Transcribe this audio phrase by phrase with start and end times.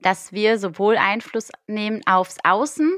[0.00, 2.96] dass wir sowohl Einfluss nehmen aufs Außen,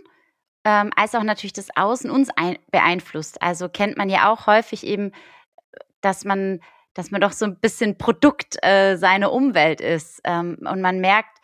[0.65, 3.43] ähm, als auch natürlich das Außen uns ein, beeinflusst.
[3.43, 5.13] Also kennt man ja auch häufig eben,
[6.01, 6.61] dass man,
[6.95, 10.21] dass man doch so ein bisschen Produkt äh, seiner Umwelt ist.
[10.25, 11.39] Ähm, und man merkt,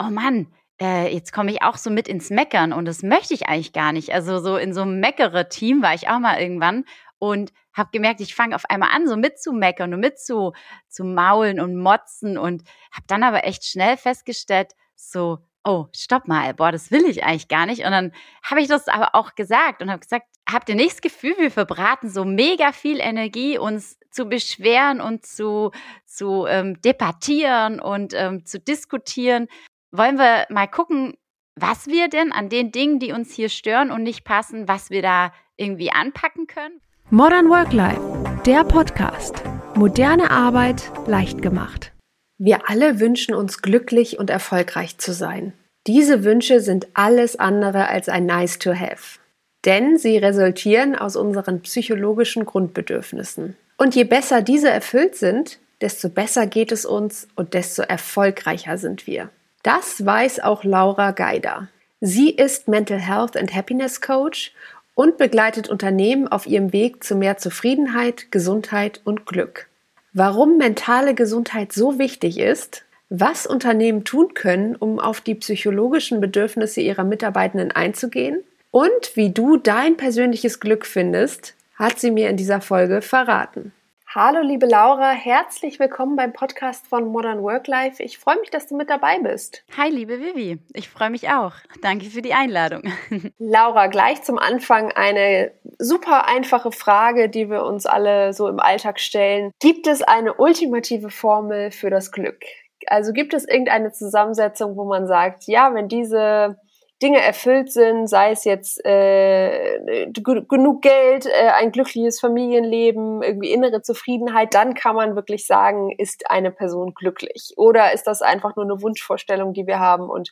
[0.00, 3.48] oh Mann, äh, jetzt komme ich auch so mit ins Meckern und das möchte ich
[3.48, 4.12] eigentlich gar nicht.
[4.12, 6.84] Also so in so einem Meckere-Team war ich auch mal irgendwann
[7.18, 10.52] und habe gemerkt, ich fange auf einmal an, so mitzumeckern und mit zu,
[10.88, 12.62] zu maulen und motzen und
[12.92, 17.48] habe dann aber echt schnell festgestellt, so, oh, stopp mal, boah, das will ich eigentlich
[17.48, 17.84] gar nicht.
[17.84, 21.00] Und dann habe ich das aber auch gesagt und habe gesagt, habt ihr nicht das
[21.00, 25.72] Gefühl, wir verbraten so mega viel Energie, uns zu beschweren und zu,
[26.06, 29.48] zu ähm, debattieren und ähm, zu diskutieren.
[29.90, 31.14] Wollen wir mal gucken,
[31.56, 35.02] was wir denn an den Dingen, die uns hier stören und nicht passen, was wir
[35.02, 36.80] da irgendwie anpacken können?
[37.10, 38.00] Modern Work Life,
[38.46, 39.36] der Podcast.
[39.76, 41.92] Moderne Arbeit leicht gemacht.
[42.36, 45.52] Wir alle wünschen uns glücklich und erfolgreich zu sein.
[45.86, 49.20] Diese Wünsche sind alles andere als ein Nice to Have.
[49.64, 53.56] Denn sie resultieren aus unseren psychologischen Grundbedürfnissen.
[53.78, 59.06] Und je besser diese erfüllt sind, desto besser geht es uns und desto erfolgreicher sind
[59.06, 59.30] wir.
[59.62, 61.68] Das weiß auch Laura Geider.
[62.00, 64.52] Sie ist Mental Health and Happiness Coach
[64.96, 69.68] und begleitet Unternehmen auf ihrem Weg zu mehr Zufriedenheit, Gesundheit und Glück.
[70.14, 76.80] Warum mentale Gesundheit so wichtig ist, was Unternehmen tun können, um auf die psychologischen Bedürfnisse
[76.80, 82.62] ihrer Mitarbeitenden einzugehen und wie du dein persönliches Glück findest, hat sie mir in dieser
[82.62, 83.72] Folge verraten.
[84.18, 88.02] Hallo liebe Laura, herzlich willkommen beim Podcast von Modern Work Life.
[88.02, 89.62] Ich freue mich, dass du mit dabei bist.
[89.76, 91.52] Hi liebe Vivi, ich freue mich auch.
[91.82, 92.84] Danke für die Einladung.
[93.38, 99.00] Laura, gleich zum Anfang eine super einfache Frage, die wir uns alle so im Alltag
[99.00, 99.50] stellen.
[99.60, 102.42] Gibt es eine ultimative Formel für das Glück?
[102.86, 106.58] Also gibt es irgendeine Zusammensetzung, wo man sagt, ja, wenn diese
[107.02, 109.78] Dinge erfüllt sind, sei es jetzt äh,
[110.12, 116.30] genug Geld, äh, ein glückliches Familienleben, irgendwie innere Zufriedenheit, dann kann man wirklich sagen, ist
[116.30, 117.52] eine Person glücklich.
[117.56, 120.30] Oder ist das einfach nur eine Wunschvorstellung, die wir haben und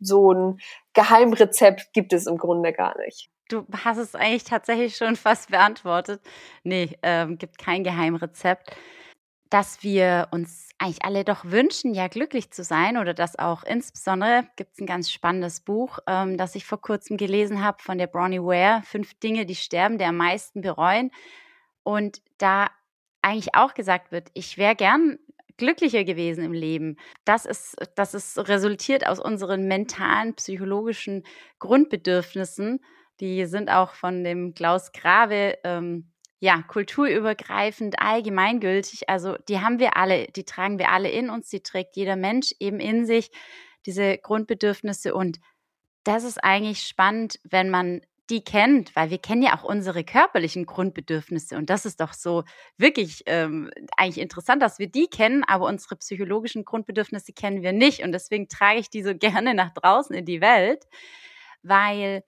[0.00, 0.58] so ein
[0.92, 3.30] Geheimrezept gibt es im Grunde gar nicht.
[3.48, 6.20] Du hast es eigentlich tatsächlich schon fast beantwortet.
[6.62, 8.74] Nee, ähm, gibt kein Geheimrezept.
[9.52, 14.46] Dass wir uns eigentlich alle doch wünschen, ja glücklich zu sein oder das auch insbesondere
[14.56, 18.06] gibt es ein ganz spannendes Buch, ähm, das ich vor kurzem gelesen habe von der
[18.06, 21.10] Bronnie Ware, Fünf Dinge, die sterben, der am meisten bereuen.
[21.82, 22.68] Und da
[23.20, 25.18] eigentlich auch gesagt wird, ich wäre gern
[25.58, 26.96] glücklicher gewesen im Leben.
[27.26, 31.24] Das ist, das ist resultiert aus unseren mentalen, psychologischen
[31.58, 32.80] Grundbedürfnissen.
[33.20, 36.11] Die sind auch von dem Klaus Grave ähm,
[36.42, 39.08] ja, kulturübergreifend, allgemeingültig.
[39.08, 42.52] Also die haben wir alle, die tragen wir alle in uns, die trägt jeder Mensch
[42.58, 43.30] eben in sich,
[43.86, 45.14] diese Grundbedürfnisse.
[45.14, 45.38] Und
[46.02, 50.66] das ist eigentlich spannend, wenn man die kennt, weil wir kennen ja auch unsere körperlichen
[50.66, 51.56] Grundbedürfnisse.
[51.56, 52.42] Und das ist doch so
[52.76, 58.02] wirklich ähm, eigentlich interessant, dass wir die kennen, aber unsere psychologischen Grundbedürfnisse kennen wir nicht.
[58.02, 60.86] Und deswegen trage ich die so gerne nach draußen in die Welt,
[61.62, 62.24] weil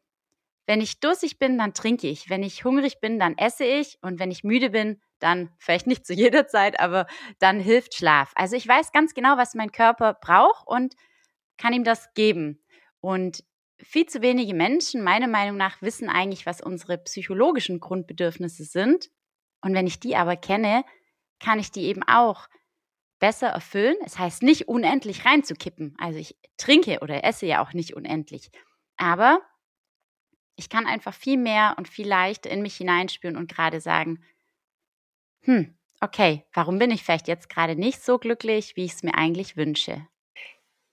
[0.66, 2.30] wenn ich durstig bin, dann trinke ich.
[2.30, 3.98] Wenn ich hungrig bin, dann esse ich.
[4.00, 7.06] Und wenn ich müde bin, dann vielleicht nicht zu jeder Zeit, aber
[7.38, 8.32] dann hilft Schlaf.
[8.34, 10.94] Also ich weiß ganz genau, was mein Körper braucht und
[11.58, 12.62] kann ihm das geben.
[13.00, 13.44] Und
[13.82, 19.10] viel zu wenige Menschen, meiner Meinung nach, wissen eigentlich, was unsere psychologischen Grundbedürfnisse sind.
[19.60, 20.84] Und wenn ich die aber kenne,
[21.40, 22.48] kann ich die eben auch
[23.18, 23.96] besser erfüllen.
[24.04, 25.94] Es heißt nicht unendlich reinzukippen.
[25.98, 28.50] Also ich trinke oder esse ja auch nicht unendlich.
[28.96, 29.40] Aber
[30.56, 34.22] ich kann einfach viel mehr und viel leichter in mich hineinspüren und gerade sagen,
[35.42, 39.14] hm, okay, warum bin ich vielleicht jetzt gerade nicht so glücklich, wie ich es mir
[39.14, 40.06] eigentlich wünsche?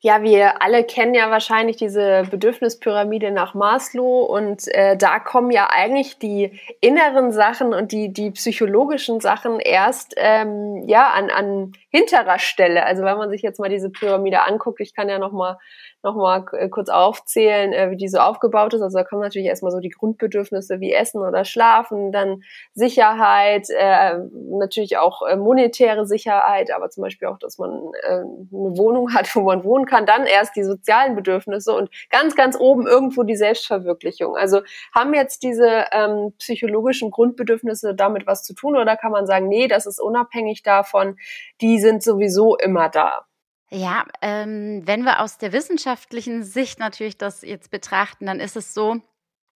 [0.04, 5.70] Ja, wir alle kennen ja wahrscheinlich diese Bedürfnispyramide nach Maslow und äh, da kommen ja
[5.70, 12.40] eigentlich die inneren Sachen und die, die psychologischen Sachen erst ähm, ja an, an hinterer
[12.40, 12.84] Stelle.
[12.84, 15.60] Also wenn man sich jetzt mal diese Pyramide anguckt, ich kann ja noch mal
[16.04, 18.82] nochmal äh, kurz aufzählen, äh, wie die so aufgebaut ist.
[18.82, 22.44] Also da kommen natürlich erstmal so die Grundbedürfnisse wie Essen oder Schlafen, dann
[22.74, 28.78] Sicherheit, äh, natürlich auch äh, monetäre Sicherheit, aber zum Beispiel auch, dass man äh, eine
[28.78, 32.88] Wohnung hat, wo man wohnen kann, dann erst die sozialen Bedürfnisse und ganz, ganz oben
[32.88, 34.36] irgendwo die Selbstverwirklichung.
[34.36, 34.62] Also
[34.94, 39.68] haben jetzt diese ähm, psychologischen Grundbedürfnisse damit was zu tun oder kann man sagen, nee,
[39.68, 41.18] das ist unabhängig davon,
[41.62, 43.26] die sind sowieso immer da?
[43.74, 48.74] Ja, ähm, wenn wir aus der wissenschaftlichen Sicht natürlich das jetzt betrachten, dann ist es
[48.74, 49.02] so,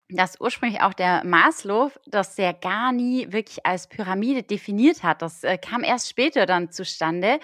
[0.10, 5.24] dass ursprünglich auch der Maslow das sehr gar nie wirklich als Pyramide definiert hat.
[5.24, 7.39] Das äh, kam erst später dann zustande.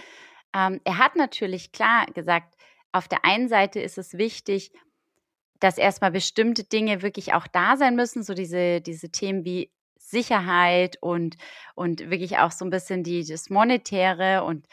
[0.55, 2.55] Ähm, er hat natürlich klar gesagt,
[2.91, 4.71] auf der einen Seite ist es wichtig,
[5.59, 10.97] dass erstmal bestimmte Dinge wirklich auch da sein müssen, so diese, diese Themen wie Sicherheit
[11.01, 11.37] und,
[11.75, 14.67] und wirklich auch so ein bisschen die, das Monetäre und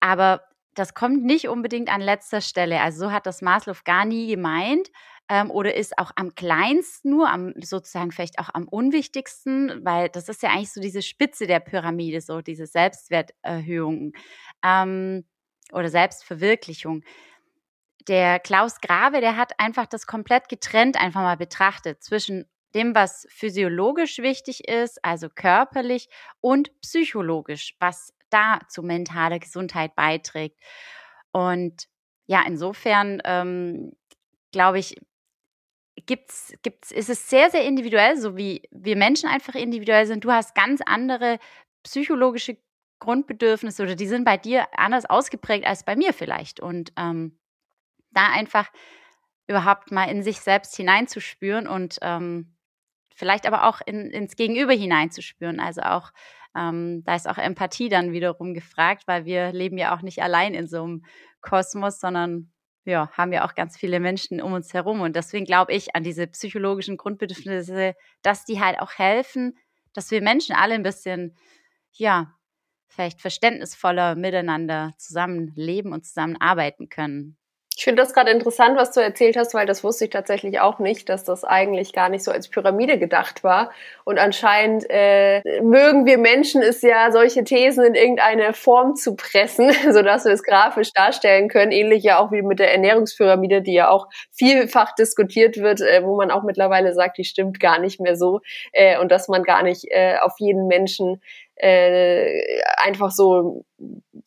[0.00, 0.42] aber
[0.74, 2.80] das kommt nicht unbedingt an letzter Stelle.
[2.80, 4.90] Also so hat das Maslow gar nie gemeint
[5.28, 10.28] ähm, oder ist auch am kleinsten nur, am sozusagen vielleicht auch am unwichtigsten, weil das
[10.28, 14.12] ist ja eigentlich so diese Spitze der Pyramide, so diese Selbstwerterhöhung
[14.64, 15.24] ähm,
[15.72, 17.02] oder Selbstverwirklichung.
[18.08, 23.26] Der Klaus Grave, der hat einfach das komplett getrennt einfach mal betrachtet zwischen dem, was
[23.30, 26.08] physiologisch wichtig ist, also körperlich
[26.40, 30.58] und psychologisch, was da zu mentaler Gesundheit beiträgt.
[31.32, 31.88] Und
[32.26, 33.92] ja, insofern ähm,
[34.52, 34.96] glaube ich,
[36.06, 40.24] gibt's, gibt's, ist es sehr, sehr individuell, so wie wir Menschen einfach individuell sind.
[40.24, 41.38] Du hast ganz andere
[41.82, 42.56] psychologische
[42.98, 46.60] Grundbedürfnisse oder die sind bei dir anders ausgeprägt als bei mir vielleicht.
[46.60, 47.38] Und ähm,
[48.10, 48.70] da einfach
[49.46, 52.54] überhaupt mal in sich selbst hineinzuspüren und ähm,
[53.14, 55.60] vielleicht aber auch in, ins Gegenüber hineinzuspüren.
[55.60, 56.12] Also auch,
[56.56, 60.54] ähm, da ist auch Empathie dann wiederum gefragt, weil wir leben ja auch nicht allein
[60.54, 61.04] in so einem
[61.40, 62.52] Kosmos, sondern
[62.84, 65.00] ja, haben ja auch ganz viele Menschen um uns herum.
[65.00, 69.56] Und deswegen glaube ich an diese psychologischen Grundbedürfnisse, dass die halt auch helfen,
[69.92, 71.36] dass wir Menschen alle ein bisschen,
[71.92, 72.34] ja,
[72.88, 77.38] vielleicht verständnisvoller miteinander zusammenleben und zusammenarbeiten können.
[77.76, 80.78] Ich finde das gerade interessant, was du erzählt hast, weil das wusste ich tatsächlich auch
[80.78, 83.72] nicht, dass das eigentlich gar nicht so als Pyramide gedacht war.
[84.04, 89.72] Und anscheinend äh, mögen wir Menschen es ja, solche Thesen in irgendeine Form zu pressen,
[89.90, 91.72] sodass wir es grafisch darstellen können.
[91.72, 96.16] Ähnlich ja auch wie mit der Ernährungspyramide, die ja auch vielfach diskutiert wird, äh, wo
[96.16, 98.40] man auch mittlerweile sagt, die stimmt gar nicht mehr so
[98.72, 101.20] äh, und dass man gar nicht äh, auf jeden Menschen
[101.62, 103.64] äh, einfach so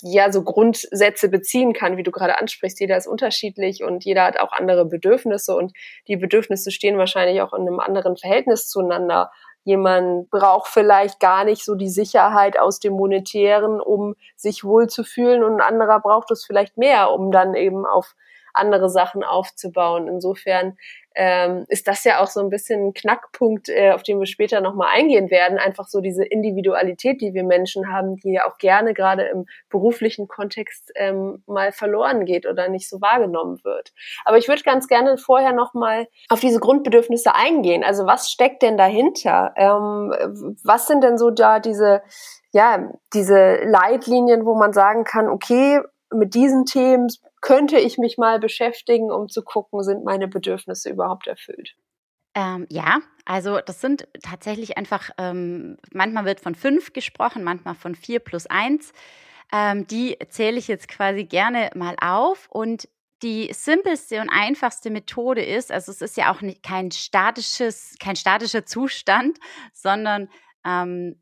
[0.01, 2.79] ja so Grundsätze beziehen kann, wie du gerade ansprichst.
[2.79, 5.73] Jeder ist unterschiedlich und jeder hat auch andere Bedürfnisse und
[6.07, 9.31] die Bedürfnisse stehen wahrscheinlich auch in einem anderen Verhältnis zueinander.
[9.65, 15.55] Jemand braucht vielleicht gar nicht so die Sicherheit aus dem Monetären, um sich wohlzufühlen und
[15.55, 18.15] ein anderer braucht es vielleicht mehr, um dann eben auf
[18.53, 20.07] andere Sachen aufzubauen.
[20.07, 20.77] Insofern
[21.15, 24.62] ähm, ist das ja auch so ein bisschen ein Knackpunkt, äh, auf den wir später
[24.62, 25.57] nochmal eingehen werden.
[25.57, 30.27] Einfach so diese Individualität, die wir Menschen haben, die ja auch gerne gerade im beruflichen
[30.27, 33.94] Kontext ähm, mal verloren geht oder nicht so wahrgenommen wird.
[34.25, 37.83] Aber ich würde ganz gerne vorher nochmal auf diese Grundbedürfnisse eingehen.
[37.83, 39.53] Also was steckt denn dahinter?
[39.56, 40.13] Ähm,
[40.63, 42.01] was sind denn so da diese
[42.56, 45.81] ja, diese Leitlinien, wo man sagen kann, okay,
[46.13, 47.09] mit diesen Themen
[47.45, 51.75] könnte ich mich mal beschäftigen, um zu gucken, sind meine Bedürfnisse überhaupt erfüllt?
[52.33, 57.94] Ähm, ja, also das sind tatsächlich einfach, ähm, manchmal wird von fünf gesprochen, manchmal von
[57.94, 58.94] vier plus eins.
[59.53, 62.89] Ähm, die zähle ich jetzt quasi gerne mal auf und
[63.21, 68.15] die simpelste und einfachste Methode ist, also es ist ja auch nicht, kein statisches, kein
[68.15, 69.38] statischer Zustand,
[69.71, 70.30] sondern
[70.65, 71.21] ähm,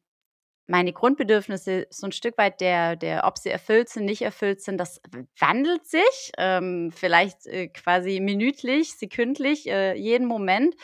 [0.68, 4.78] meine Grundbedürfnisse so ein Stück weit der, der, ob sie erfüllt sind, nicht erfüllt sind,
[4.78, 5.02] das
[5.40, 10.76] wandelt sich, ähm, vielleicht äh, quasi minütlich, sekündlich, äh, jeden Moment,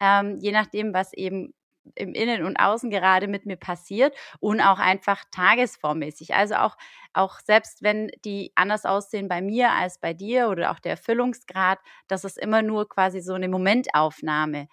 [0.00, 1.52] ähm, je nachdem, was eben
[1.94, 6.34] im Innen und Außen gerade mit mir passiert und auch einfach tagesformmäßig.
[6.34, 6.76] Also auch,
[7.12, 11.78] auch selbst wenn die anders aussehen bei mir als bei dir oder auch der Erfüllungsgrad,
[12.08, 14.68] das ist immer nur quasi so eine Momentaufnahme.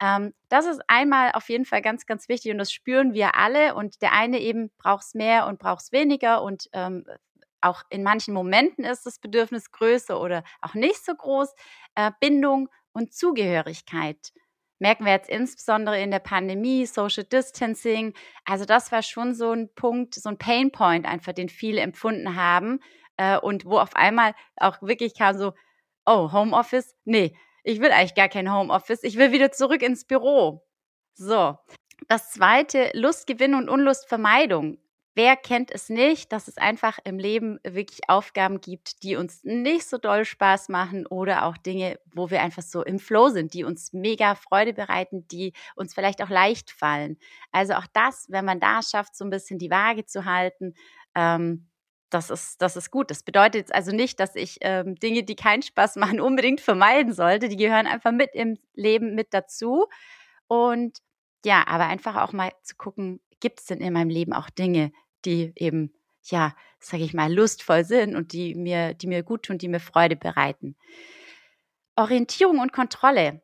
[0.00, 3.74] Ähm, das ist einmal auf jeden Fall ganz, ganz wichtig und das spüren wir alle.
[3.74, 7.04] Und der eine eben braucht es mehr und braucht es weniger und ähm,
[7.60, 11.54] auch in manchen Momenten ist das Bedürfnis größer oder auch nicht so groß.
[11.94, 14.32] Äh, Bindung und Zugehörigkeit
[14.78, 18.14] merken wir jetzt insbesondere in der Pandemie, Social Distancing.
[18.44, 22.34] Also das war schon so ein Punkt, so ein Pain Point einfach, den viele empfunden
[22.34, 22.80] haben
[23.18, 25.52] äh, und wo auf einmal auch wirklich kam so,
[26.06, 30.66] oh, Homeoffice, nee, ich will eigentlich gar kein Homeoffice, ich will wieder zurück ins Büro.
[31.14, 31.58] So,
[32.08, 34.78] das zweite, Lustgewinn und Unlustvermeidung.
[35.14, 39.86] Wer kennt es nicht, dass es einfach im Leben wirklich Aufgaben gibt, die uns nicht
[39.86, 43.64] so doll Spaß machen oder auch Dinge, wo wir einfach so im Flow sind, die
[43.64, 47.18] uns mega Freude bereiten, die uns vielleicht auch leicht fallen.
[47.50, 50.74] Also auch das, wenn man da schafft, so ein bisschen die Waage zu halten,
[51.16, 51.69] ähm,
[52.10, 53.10] das ist, das ist gut.
[53.10, 57.48] Das bedeutet also nicht, dass ich ähm, Dinge, die keinen Spaß machen, unbedingt vermeiden sollte.
[57.48, 59.86] Die gehören einfach mit im Leben mit dazu.
[60.48, 60.98] Und
[61.44, 64.92] ja, aber einfach auch mal zu gucken, gibt es denn in meinem Leben auch Dinge,
[65.24, 69.58] die eben, ja, sage ich mal, lustvoll sind und die mir, die mir gut tun,
[69.58, 70.76] die mir Freude bereiten.
[71.96, 73.42] Orientierung und Kontrolle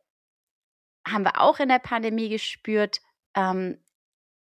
[1.07, 3.01] haben wir auch in der Pandemie gespürt.
[3.35, 3.79] Ähm,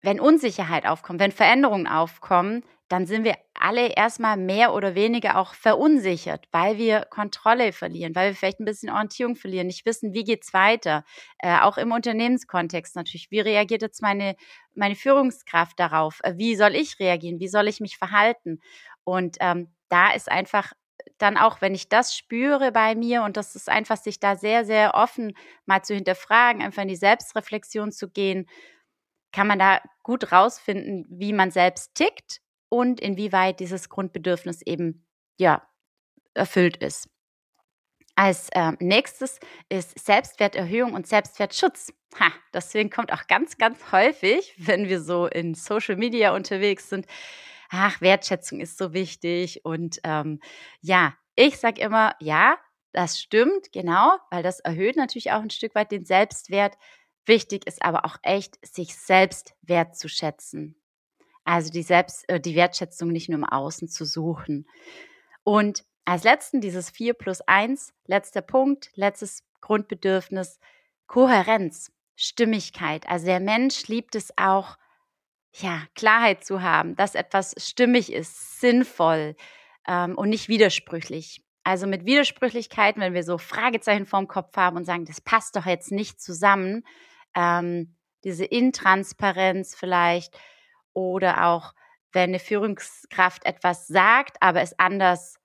[0.02, 5.54] wenn Unsicherheit aufkommt, wenn Veränderungen aufkommen, dann sind wir alle erstmal mehr oder weniger auch
[5.54, 10.24] verunsichert, weil wir Kontrolle verlieren, weil wir vielleicht ein bisschen Orientierung verlieren, nicht wissen, wie
[10.24, 11.04] geht's weiter.
[11.38, 13.30] Äh, auch im Unternehmenskontext natürlich.
[13.30, 14.36] Wie reagiert jetzt meine,
[14.74, 16.20] meine Führungskraft darauf?
[16.24, 17.40] Äh, wie soll ich reagieren?
[17.40, 18.60] Wie soll ich mich verhalten?
[19.04, 20.74] Und ähm, da ist einfach
[21.20, 24.66] dann auch, wenn ich das spüre bei mir und das ist einfach, sich da sehr,
[24.66, 25.34] sehr offen
[25.66, 28.50] mal zu hinterfragen, einfach in die Selbstreflexion zu gehen,
[29.32, 35.06] kann man da gut rausfinden, wie man selbst tickt und inwieweit dieses Grundbedürfnis eben
[35.38, 35.68] ja
[36.34, 37.10] erfüllt ist.
[38.16, 41.94] Als äh, nächstes ist Selbstwerterhöhung und Selbstwertschutz.
[42.20, 47.06] Ha, deswegen kommt auch ganz, ganz häufig, wenn wir so in Social Media unterwegs sind,
[47.70, 49.64] ach, Wertschätzung ist so wichtig.
[49.64, 50.42] Und ähm,
[50.82, 52.58] ja, ich sage immer, ja,
[52.92, 56.76] das stimmt, genau, weil das erhöht natürlich auch ein Stück weit den Selbstwert.
[57.26, 60.76] Wichtig ist aber auch echt, sich selbst wertzuschätzen.
[61.50, 64.68] Also die Selbst, äh, die Wertschätzung nicht nur im Außen zu suchen.
[65.44, 70.60] Und als letzten dieses 4 plus 1, letzter Punkt, letztes Grundbedürfnis,
[71.08, 73.10] Kohärenz, Stimmigkeit.
[73.10, 74.78] Also der Mensch liebt es auch,
[75.56, 79.36] ja, Klarheit zu haben, dass etwas stimmig ist, sinnvoll
[79.88, 81.44] ähm, und nicht widersprüchlich.
[81.64, 85.66] Also mit Widersprüchlichkeiten, wenn wir so Fragezeichen vorm Kopf haben und sagen, das passt doch
[85.66, 86.84] jetzt nicht zusammen,
[87.36, 90.38] ähm, diese Intransparenz vielleicht
[91.00, 91.74] oder auch,
[92.12, 95.40] wenn eine Führungskraft etwas sagt, aber es anders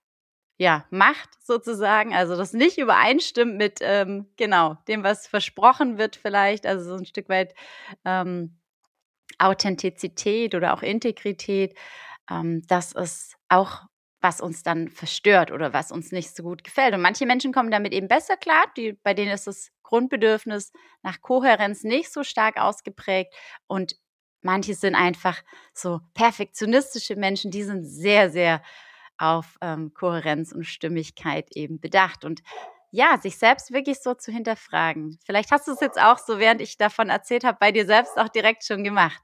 [0.57, 6.67] ja, macht sozusagen, also das nicht übereinstimmt mit ähm, genau dem, was versprochen wird vielleicht,
[6.67, 7.55] also so ein Stück weit
[8.05, 8.59] ähm,
[9.39, 11.77] Authentizität oder auch Integrität,
[12.31, 13.83] ähm, das ist auch
[14.25, 16.95] was uns dann verstört oder was uns nicht so gut gefällt.
[16.95, 21.21] Und manche Menschen kommen damit eben besser klar, die, bei denen ist das Grundbedürfnis nach
[21.21, 23.35] Kohärenz nicht so stark ausgeprägt
[23.67, 23.97] und
[24.45, 28.63] manche sind einfach so perfektionistische Menschen, die sind sehr, sehr
[29.19, 32.25] auf ähm, Kohärenz und Stimmigkeit eben bedacht.
[32.25, 32.43] Und
[32.91, 35.19] ja, sich selbst wirklich so zu hinterfragen.
[35.25, 38.17] Vielleicht hast du es jetzt auch so, während ich davon erzählt habe, bei dir selbst
[38.19, 39.23] auch direkt schon gemacht.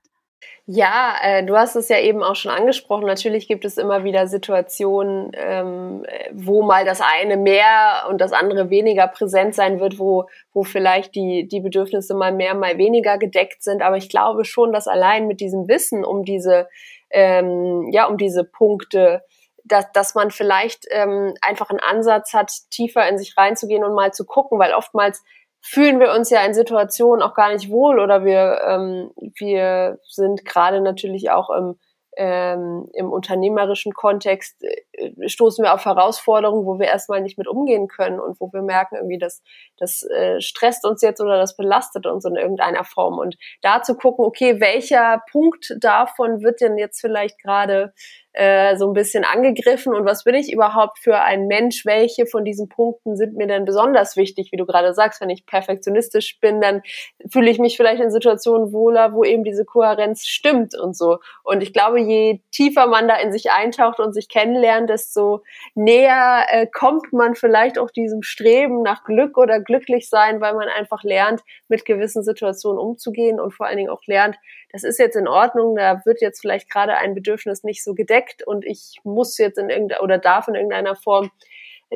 [0.67, 3.07] Ja, äh, du hast es ja eben auch schon angesprochen.
[3.07, 8.71] Natürlich gibt es immer wieder Situationen, ähm, wo mal das eine mehr und das andere
[8.71, 13.63] weniger präsent sein wird, wo, wo vielleicht die, die Bedürfnisse mal mehr, mal weniger gedeckt
[13.63, 13.83] sind.
[13.83, 16.69] Aber ich glaube schon, dass allein mit diesem Wissen um diese,
[17.11, 19.25] ähm, ja, um diese Punkte,
[19.65, 24.13] dass, dass man vielleicht ähm, einfach einen Ansatz hat, tiefer in sich reinzugehen und mal
[24.13, 25.23] zu gucken, weil oftmals
[25.61, 30.45] fühlen wir uns ja in Situationen auch gar nicht wohl oder wir, ähm, wir sind
[30.45, 31.79] gerade natürlich auch im,
[32.17, 37.89] ähm, im unternehmerischen Kontext, äh, stoßen wir auf Herausforderungen, wo wir erstmal nicht mit umgehen
[37.89, 39.43] können und wo wir merken irgendwie, dass
[39.77, 43.19] das äh, stresst uns jetzt oder das belastet uns in irgendeiner Form.
[43.19, 47.93] Und da zu gucken, okay, welcher Punkt davon wird denn jetzt vielleicht gerade
[48.33, 51.85] äh, so ein bisschen angegriffen und was bin ich überhaupt für ein Mensch?
[51.85, 54.51] Welche von diesen Punkten sind mir denn besonders wichtig?
[54.53, 56.83] Wie du gerade sagst, wenn ich perfektionistisch bin, dann
[57.29, 61.19] fühle ich mich vielleicht in Situationen wohler, wo eben diese Kohärenz stimmt und so.
[61.43, 65.43] Und ich glaube, je tiefer man da in sich eintaucht und sich kennenlernt, desto
[65.75, 70.69] näher äh, kommt man vielleicht auch diesem Streben nach Glück oder glücklich sein, weil man
[70.69, 74.37] einfach lernt, mit gewissen Situationen umzugehen und vor allen Dingen auch lernt,
[74.73, 78.20] das ist jetzt in Ordnung, da wird jetzt vielleicht gerade ein Bedürfnis nicht so gedeckt
[78.47, 81.31] und ich muss jetzt in irgendeiner oder darf in irgendeiner Form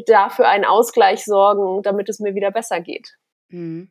[0.07, 3.17] dafür einen Ausgleich sorgen, damit es mir wieder besser geht.
[3.49, 3.89] Mhm.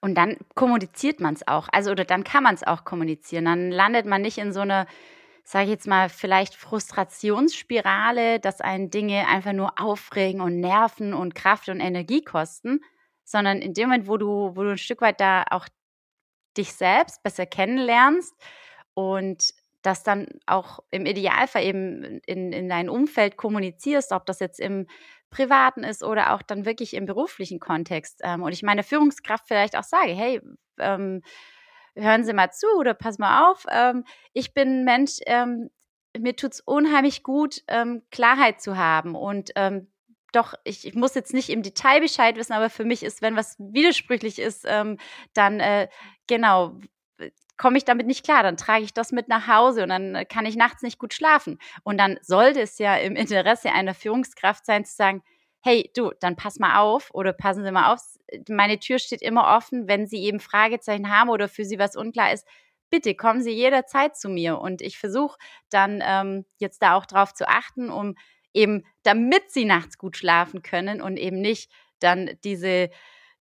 [0.00, 3.44] Und dann kommuniziert man es auch, also oder dann kann man es auch kommunizieren.
[3.44, 4.86] Dann landet man nicht in so einer,
[5.44, 11.34] sage ich jetzt mal, vielleicht Frustrationsspirale, dass einen Dinge einfach nur aufregen und nerven und
[11.34, 12.80] Kraft und Energie kosten,
[13.24, 15.68] sondern in dem Moment, wo du, wo du ein Stück weit da auch
[16.56, 18.34] dich selbst besser kennenlernst
[18.94, 24.60] und das dann auch im Idealfall eben in, in dein Umfeld kommunizierst, ob das jetzt
[24.60, 24.86] im
[25.30, 28.20] privaten ist oder auch dann wirklich im beruflichen Kontext.
[28.22, 30.40] Ähm, und ich meine Führungskraft vielleicht auch sage, hey,
[30.78, 31.22] ähm,
[31.94, 35.70] hören Sie mal zu oder pass mal auf, ähm, ich bin Mensch, ähm,
[36.18, 39.90] mir tut es unheimlich gut, ähm, Klarheit zu haben und ähm,
[40.32, 43.34] doch, ich, ich, muss jetzt nicht im Detail Bescheid wissen, aber für mich ist, wenn
[43.34, 45.88] was widersprüchlich ist, dann äh,
[46.28, 46.78] genau
[47.60, 50.24] komme ich damit nicht klar, dann trage ich das mit nach Hause und dann äh,
[50.24, 51.58] kann ich nachts nicht gut schlafen.
[51.82, 55.22] Und dann sollte es ja im Interesse einer Führungskraft sein zu sagen,
[55.60, 58.00] hey, du, dann pass mal auf oder passen Sie mal auf,
[58.48, 62.32] meine Tür steht immer offen, wenn Sie eben Fragezeichen haben oder für Sie was unklar
[62.32, 62.48] ist,
[62.88, 64.58] bitte kommen Sie jederzeit zu mir.
[64.58, 65.36] Und ich versuche
[65.68, 68.14] dann ähm, jetzt da auch drauf zu achten, um
[68.54, 72.88] eben damit sie nachts gut schlafen können und eben nicht dann diese,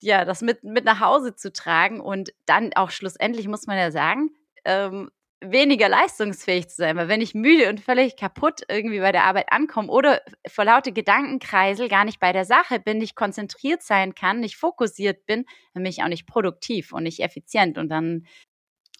[0.01, 3.91] ja, das mit, mit nach Hause zu tragen und dann auch schlussendlich muss man ja
[3.91, 4.29] sagen,
[4.65, 5.09] ähm,
[5.41, 6.95] weniger leistungsfähig zu sein.
[6.97, 10.91] Weil wenn ich müde und völlig kaputt irgendwie bei der Arbeit ankomme oder vor lauter
[10.91, 15.83] Gedankenkreisel gar nicht bei der Sache bin, nicht konzentriert sein kann, nicht fokussiert bin, dann
[15.83, 17.77] bin ich auch nicht produktiv und nicht effizient.
[17.77, 18.25] Und dann,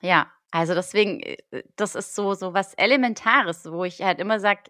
[0.01, 4.63] ja, also deswegen, äh, das ist so, so was Elementares, wo ich halt immer sage,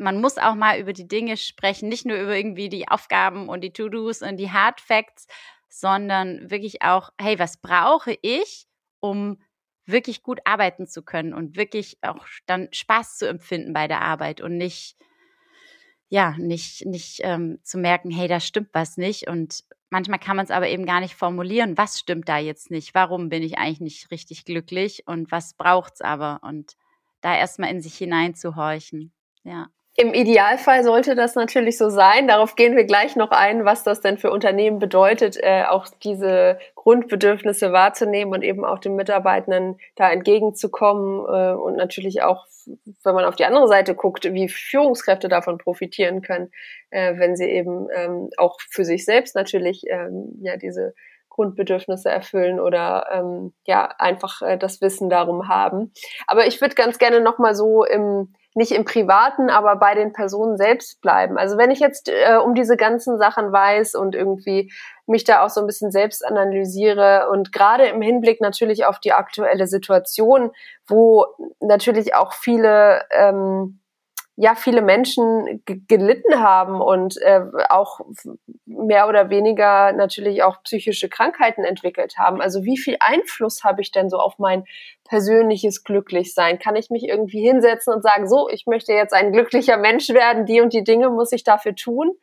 [0.00, 3.60] man muss auch mal über die Dinge sprechen, nicht nur über irgendwie die Aufgaben und
[3.60, 5.26] die To-Dos und die Hard Facts,
[5.68, 8.66] sondern wirklich auch, hey, was brauche ich,
[8.98, 9.40] um
[9.86, 14.40] wirklich gut arbeiten zu können und wirklich auch dann Spaß zu empfinden bei der Arbeit
[14.40, 14.96] und nicht,
[16.08, 19.28] ja, nicht, nicht ähm, zu merken, hey, da stimmt was nicht.
[19.28, 22.94] Und manchmal kann man es aber eben gar nicht formulieren, was stimmt da jetzt nicht,
[22.94, 26.40] warum bin ich eigentlich nicht richtig glücklich und was braucht es aber.
[26.42, 26.76] Und
[27.20, 29.12] da erstmal in sich hineinzuhorchen.
[29.44, 29.68] Ja.
[30.00, 32.26] Im Idealfall sollte das natürlich so sein.
[32.26, 36.58] Darauf gehen wir gleich noch ein, was das denn für Unternehmen bedeutet, äh, auch diese
[36.74, 42.46] Grundbedürfnisse wahrzunehmen und eben auch den Mitarbeitenden da entgegenzukommen äh, und natürlich auch,
[43.04, 46.50] wenn man auf die andere Seite guckt, wie Führungskräfte davon profitieren können,
[46.88, 50.94] äh, wenn sie eben ähm, auch für sich selbst natürlich ähm, ja diese
[51.28, 55.92] Grundbedürfnisse erfüllen oder ähm, ja einfach äh, das Wissen darum haben.
[56.26, 60.12] Aber ich würde ganz gerne noch mal so im nicht im Privaten, aber bei den
[60.12, 61.38] Personen selbst bleiben.
[61.38, 64.72] Also wenn ich jetzt äh, um diese ganzen Sachen weiß und irgendwie
[65.06, 69.12] mich da auch so ein bisschen selbst analysiere und gerade im Hinblick natürlich auf die
[69.12, 70.50] aktuelle Situation,
[70.86, 71.26] wo
[71.60, 73.80] natürlich auch viele ähm,
[74.40, 78.00] ja viele Menschen gelitten haben und äh, auch
[78.64, 82.40] mehr oder weniger natürlich auch psychische Krankheiten entwickelt haben.
[82.40, 84.64] Also wie viel Einfluss habe ich denn so auf mein
[85.04, 86.58] persönliches Glücklichsein?
[86.58, 90.46] Kann ich mich irgendwie hinsetzen und sagen, so, ich möchte jetzt ein glücklicher Mensch werden,
[90.46, 92.16] die und die Dinge muss ich dafür tun?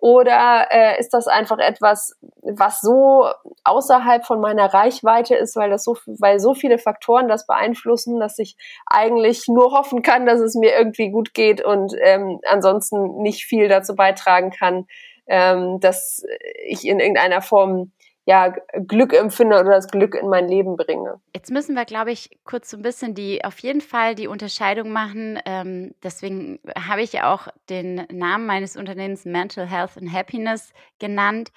[0.00, 3.26] Oder äh, ist das einfach etwas, was so
[3.64, 8.38] außerhalb von meiner Reichweite ist, weil das so, weil so viele Faktoren das beeinflussen, dass
[8.38, 13.44] ich eigentlich nur hoffen kann, dass es mir irgendwie gut geht und ähm, ansonsten nicht
[13.44, 14.86] viel dazu beitragen kann,
[15.28, 16.22] ähm, dass
[16.66, 17.92] ich in irgendeiner Form
[18.26, 18.48] ja,
[18.86, 21.20] Glück empfinde oder das Glück in mein Leben bringe.
[21.32, 24.90] Jetzt müssen wir, glaube ich, kurz so ein bisschen die, auf jeden Fall die Unterscheidung
[24.90, 25.38] machen.
[25.46, 31.52] Ähm, deswegen habe ich ja auch den Namen meines Unternehmens Mental Health and Happiness genannt,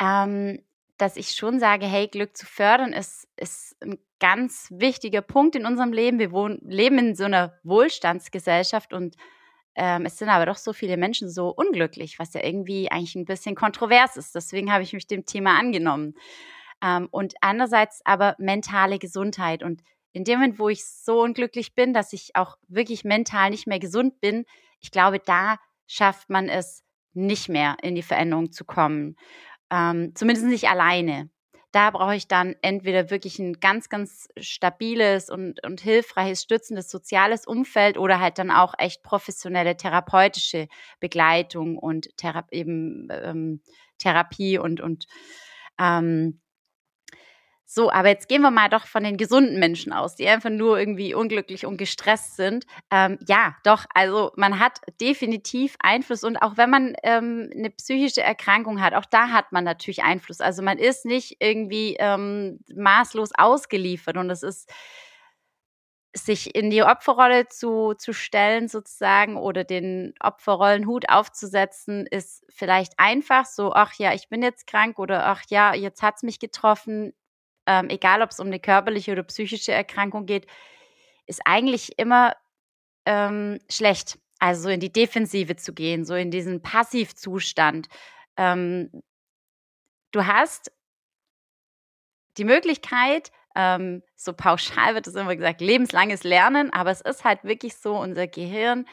[0.00, 0.62] ähm,
[0.96, 5.66] dass ich schon sage, hey, Glück zu fördern ist, ist ein ganz wichtiger Punkt in
[5.66, 6.18] unserem Leben.
[6.18, 9.16] Wir wohnen, leben in so einer Wohlstandsgesellschaft und
[9.76, 13.26] ähm, es sind aber doch so viele Menschen so unglücklich, was ja irgendwie eigentlich ein
[13.26, 14.34] bisschen kontrovers ist.
[14.34, 16.14] Deswegen habe ich mich dem Thema angenommen.
[16.82, 19.62] Ähm, und andererseits aber mentale Gesundheit.
[19.62, 23.66] Und in dem Moment, wo ich so unglücklich bin, dass ich auch wirklich mental nicht
[23.66, 24.46] mehr gesund bin,
[24.80, 29.16] ich glaube, da schafft man es nicht mehr in die Veränderung zu kommen.
[29.70, 31.28] Ähm, zumindest nicht alleine
[31.76, 37.46] da brauche ich dann entweder wirklich ein ganz, ganz stabiles und, und hilfreiches, stützendes soziales
[37.46, 40.68] Umfeld oder halt dann auch echt professionelle therapeutische
[41.00, 43.60] Begleitung und Thera eben ähm,
[43.98, 45.06] Therapie und, und
[45.78, 46.40] ähm,
[47.68, 50.78] so, aber jetzt gehen wir mal doch von den gesunden Menschen aus, die einfach nur
[50.78, 52.64] irgendwie unglücklich und gestresst sind.
[52.92, 58.22] Ähm, ja, doch, also man hat definitiv Einfluss und auch wenn man ähm, eine psychische
[58.22, 60.40] Erkrankung hat, auch da hat man natürlich Einfluss.
[60.40, 64.70] Also man ist nicht irgendwie ähm, maßlos ausgeliefert und es ist
[66.14, 73.44] sich in die Opferrolle zu, zu stellen sozusagen oder den Opferrollenhut aufzusetzen, ist vielleicht einfach
[73.44, 77.12] so, ach ja, ich bin jetzt krank oder ach ja, jetzt hat's mich getroffen,
[77.66, 80.46] ähm, egal ob es um eine körperliche oder psychische Erkrankung geht,
[81.26, 82.34] ist eigentlich immer
[83.04, 84.18] ähm, schlecht.
[84.38, 87.88] Also so in die Defensive zu gehen, so in diesen Passivzustand.
[88.36, 88.90] Ähm,
[90.12, 90.70] du hast
[92.36, 97.44] die Möglichkeit, ähm, so pauschal wird es immer gesagt, lebenslanges Lernen, aber es ist halt
[97.44, 98.86] wirklich so, unser Gehirn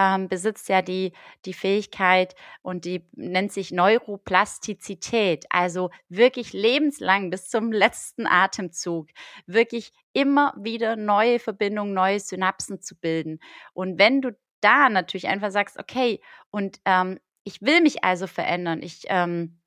[0.00, 1.12] ähm, besitzt ja die,
[1.44, 9.08] die Fähigkeit und die nennt sich Neuroplastizität, also wirklich lebenslang bis zum letzten Atemzug,
[9.46, 13.40] wirklich immer wieder neue Verbindungen, neue Synapsen zu bilden.
[13.74, 18.82] Und wenn du da natürlich einfach sagst, okay, und ähm, ich will mich also verändern,
[18.82, 19.59] ich ähm,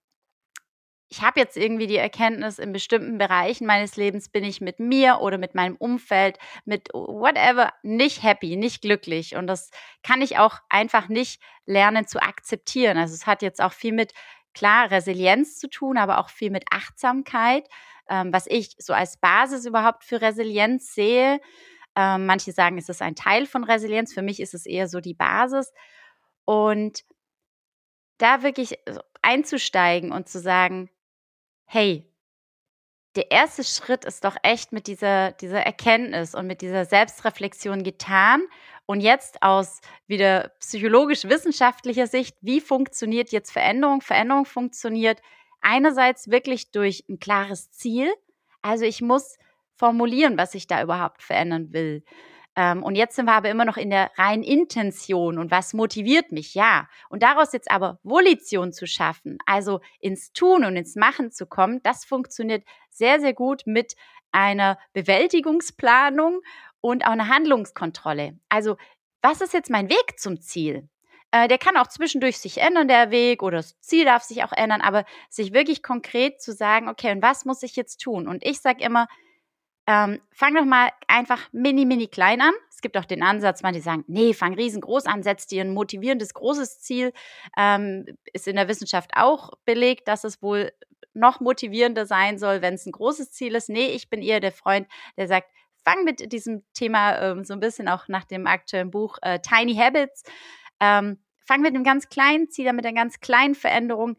[1.13, 5.19] ich habe jetzt irgendwie die Erkenntnis, in bestimmten Bereichen meines Lebens bin ich mit mir
[5.21, 9.35] oder mit meinem Umfeld, mit whatever, nicht happy, nicht glücklich.
[9.35, 9.69] Und das
[10.01, 12.97] kann ich auch einfach nicht lernen zu akzeptieren.
[12.97, 14.11] Also es hat jetzt auch viel mit,
[14.55, 17.67] klar, Resilienz zu tun, aber auch viel mit Achtsamkeit,
[18.09, 21.39] ähm, was ich so als Basis überhaupt für Resilienz sehe.
[21.95, 24.15] Ähm, manche sagen, es ist ein Teil von Resilienz.
[24.15, 25.73] Für mich ist es eher so die Basis.
[26.45, 27.03] Und
[28.17, 28.79] da wirklich
[29.21, 30.89] einzusteigen und zu sagen,
[31.65, 32.09] hey,
[33.15, 38.41] der erste Schritt ist doch echt mit dieser, dieser Erkenntnis und mit dieser Selbstreflexion getan.
[38.85, 44.01] Und jetzt aus wieder psychologisch-wissenschaftlicher Sicht, wie funktioniert jetzt Veränderung?
[44.01, 45.21] Veränderung funktioniert
[45.61, 48.11] einerseits wirklich durch ein klares Ziel.
[48.61, 49.37] Also ich muss
[49.75, 52.03] formulieren, was ich da überhaupt verändern will.
[52.55, 56.31] Ähm, und jetzt sind wir aber immer noch in der reinen Intention und was motiviert
[56.31, 56.87] mich, ja.
[57.09, 61.81] Und daraus jetzt aber Volition zu schaffen, also ins Tun und ins Machen zu kommen,
[61.83, 63.95] das funktioniert sehr, sehr gut mit
[64.31, 66.41] einer Bewältigungsplanung
[66.81, 68.37] und auch einer Handlungskontrolle.
[68.49, 68.77] Also,
[69.21, 70.89] was ist jetzt mein Weg zum Ziel?
[71.31, 74.51] Äh, der kann auch zwischendurch sich ändern, der Weg, oder das Ziel darf sich auch
[74.51, 78.27] ändern, aber sich wirklich konkret zu sagen, okay, und was muss ich jetzt tun?
[78.27, 79.07] Und ich sage immer,
[79.85, 82.53] ähm, fang doch mal einfach mini, mini klein an.
[82.69, 86.33] Es gibt auch den Ansatz, manche sagen, nee, fang riesengroß an, setz dir ein motivierendes
[86.33, 87.11] großes Ziel.
[87.57, 90.71] Ähm, ist in der Wissenschaft auch belegt, dass es wohl
[91.13, 93.69] noch motivierender sein soll, wenn es ein großes Ziel ist.
[93.69, 95.47] Nee, ich bin eher der Freund, der sagt,
[95.83, 99.75] fang mit diesem Thema ähm, so ein bisschen auch nach dem aktuellen Buch äh, Tiny
[99.75, 100.23] Habits.
[100.79, 104.17] Ähm, fang mit einem ganz kleinen Ziel mit einer ganz kleinen Veränderung.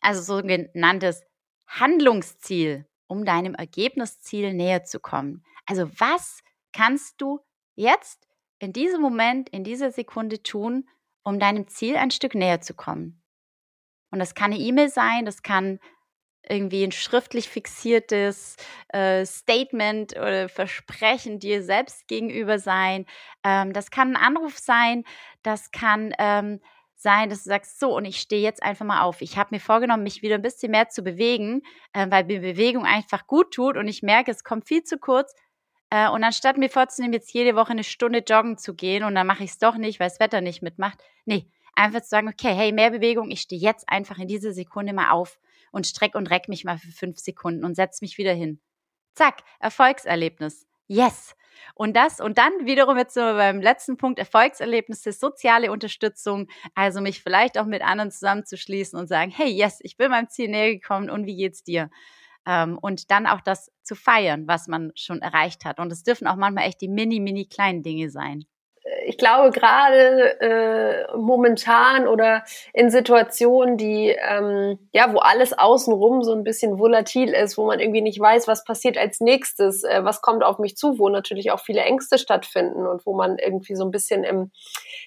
[0.00, 1.22] Also so ein genanntes
[1.66, 5.44] Handlungsziel um deinem Ergebnisziel näher zu kommen.
[5.66, 6.42] Also was
[6.72, 7.40] kannst du
[7.74, 8.26] jetzt
[8.58, 10.88] in diesem Moment, in dieser Sekunde tun,
[11.22, 13.22] um deinem Ziel ein Stück näher zu kommen?
[14.10, 15.80] Und das kann eine E-Mail sein, das kann
[16.48, 18.56] irgendwie ein schriftlich fixiertes
[18.88, 23.06] äh, Statement oder Versprechen dir selbst gegenüber sein.
[23.42, 25.04] Ähm, das kann ein Anruf sein,
[25.42, 26.60] das kann ähm,
[26.96, 29.20] sein, dass du sagst, so, und ich stehe jetzt einfach mal auf.
[29.20, 32.84] Ich habe mir vorgenommen, mich wieder ein bisschen mehr zu bewegen, äh, weil mir Bewegung
[32.84, 35.34] einfach gut tut und ich merke, es kommt viel zu kurz.
[35.90, 39.26] Äh, und anstatt mir vorzunehmen, jetzt jede Woche eine Stunde joggen zu gehen und dann
[39.26, 40.98] mache ich es doch nicht, weil das Wetter nicht mitmacht.
[41.26, 44.92] Nee, einfach zu sagen, okay, hey, mehr Bewegung, ich stehe jetzt einfach in dieser Sekunde
[44.92, 45.38] mal auf
[45.70, 48.60] und streck und reck mich mal für fünf Sekunden und setz mich wieder hin.
[49.14, 50.66] Zack, Erfolgserlebnis.
[50.88, 51.34] Yes.
[51.74, 57.22] Und das und dann wiederum jetzt so beim letzten Punkt Erfolgserlebnisse, soziale Unterstützung, also mich
[57.22, 61.10] vielleicht auch mit anderen zusammenzuschließen und sagen, hey, yes, ich bin meinem Ziel näher gekommen
[61.10, 61.90] und wie geht's dir?
[62.46, 65.80] Ähm, und dann auch das zu feiern, was man schon erreicht hat.
[65.80, 68.46] Und es dürfen auch manchmal echt die mini, mini kleinen Dinge sein
[69.06, 72.42] ich glaube, gerade äh, momentan oder
[72.72, 77.78] in Situationen, die, ähm, ja, wo alles außenrum so ein bisschen volatil ist, wo man
[77.78, 81.52] irgendwie nicht weiß, was passiert als nächstes, äh, was kommt auf mich zu, wo natürlich
[81.52, 84.50] auch viele Ängste stattfinden und wo man irgendwie so ein bisschen im,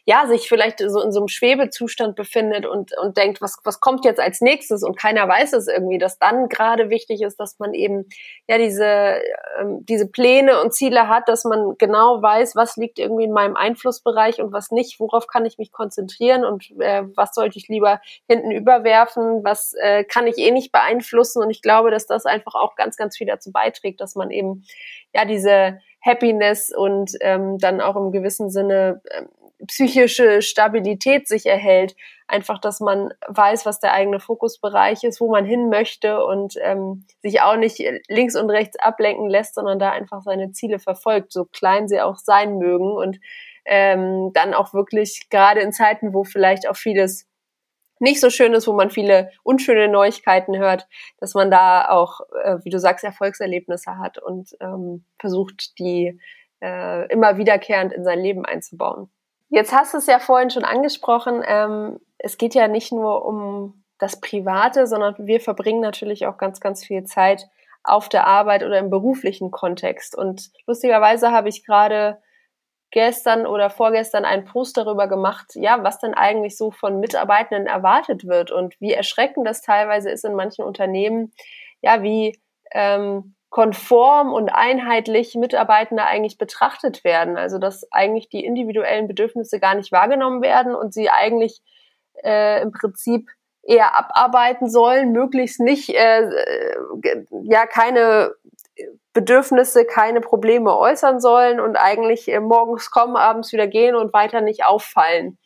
[0.06, 4.06] ja, sich vielleicht so in so einem Schwebezustand befindet und, und denkt, was, was kommt
[4.06, 4.84] jetzt als nächstes?
[4.84, 8.06] Und keiner weiß es irgendwie, dass dann gerade wichtig ist, dass man eben,
[8.48, 9.22] ja, diese,
[9.60, 13.58] ähm, diese Pläne und Ziele hat, dass man genau weiß, was liegt irgendwie in meinem
[13.90, 18.00] Einflussbereich und was nicht, worauf kann ich mich konzentrieren und äh, was sollte ich lieber
[18.28, 21.42] hinten überwerfen, was äh, kann ich eh nicht beeinflussen.
[21.42, 24.64] Und ich glaube, dass das einfach auch ganz, ganz viel dazu beiträgt, dass man eben
[25.14, 29.28] ja diese Happiness und ähm, dann auch im gewissen Sinne ähm,
[29.68, 31.96] psychische Stabilität sich erhält.
[32.28, 37.06] Einfach, dass man weiß, was der eigene Fokusbereich ist, wo man hin möchte und ähm,
[37.22, 41.46] sich auch nicht links und rechts ablenken lässt, sondern da einfach seine Ziele verfolgt, so
[41.46, 43.20] klein sie auch sein mögen und
[43.70, 47.28] ähm, dann auch wirklich gerade in Zeiten, wo vielleicht auch vieles
[48.00, 50.88] nicht so schön ist, wo man viele unschöne Neuigkeiten hört,
[51.20, 56.20] dass man da auch, äh, wie du sagst, Erfolgserlebnisse hat und ähm, versucht, die
[56.62, 59.10] äh, immer wiederkehrend in sein Leben einzubauen.
[59.50, 63.84] Jetzt hast du es ja vorhin schon angesprochen, ähm, es geht ja nicht nur um
[64.00, 67.48] das Private, sondern wir verbringen natürlich auch ganz, ganz viel Zeit
[67.84, 70.16] auf der Arbeit oder im beruflichen Kontext.
[70.16, 72.18] Und lustigerweise habe ich gerade
[72.92, 78.28] gestern oder vorgestern einen Post darüber gemacht, ja, was denn eigentlich so von Mitarbeitenden erwartet
[78.28, 81.32] wird und wie erschreckend das teilweise ist in manchen Unternehmen,
[81.82, 82.40] ja, wie
[82.72, 87.38] ähm, konform und einheitlich Mitarbeitende eigentlich betrachtet werden.
[87.38, 91.62] Also dass eigentlich die individuellen Bedürfnisse gar nicht wahrgenommen werden und sie eigentlich
[92.24, 93.30] äh, im Prinzip
[93.64, 98.34] eher abarbeiten sollen, möglichst nicht, äh, äh ja, keine
[99.14, 104.42] Bedürfnisse, keine Probleme äußern sollen und eigentlich äh, morgens kommen, abends wieder gehen und weiter
[104.42, 105.38] nicht auffallen.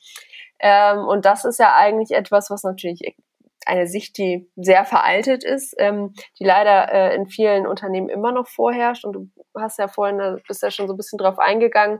[0.60, 3.16] Ähm, und das ist ja eigentlich etwas, was natürlich
[3.66, 8.48] eine Sicht, die sehr veraltet ist, ähm, die leider äh, in vielen Unternehmen immer noch
[8.48, 9.06] vorherrscht.
[9.06, 12.00] Und du hast ja vorhin, da bist ja schon so ein bisschen drauf eingegangen.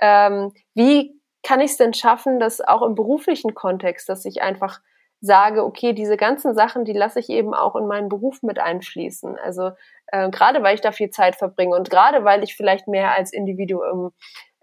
[0.00, 4.80] Ähm, wie kann ich es denn schaffen, dass auch im beruflichen Kontext, dass ich einfach
[5.20, 9.36] sage, okay, diese ganzen Sachen, die lasse ich eben auch in meinen Beruf mit einfließen.
[9.38, 9.70] Also
[10.08, 13.32] äh, gerade weil ich da viel Zeit verbringe und gerade weil ich vielleicht mehr als
[13.32, 14.12] Individuum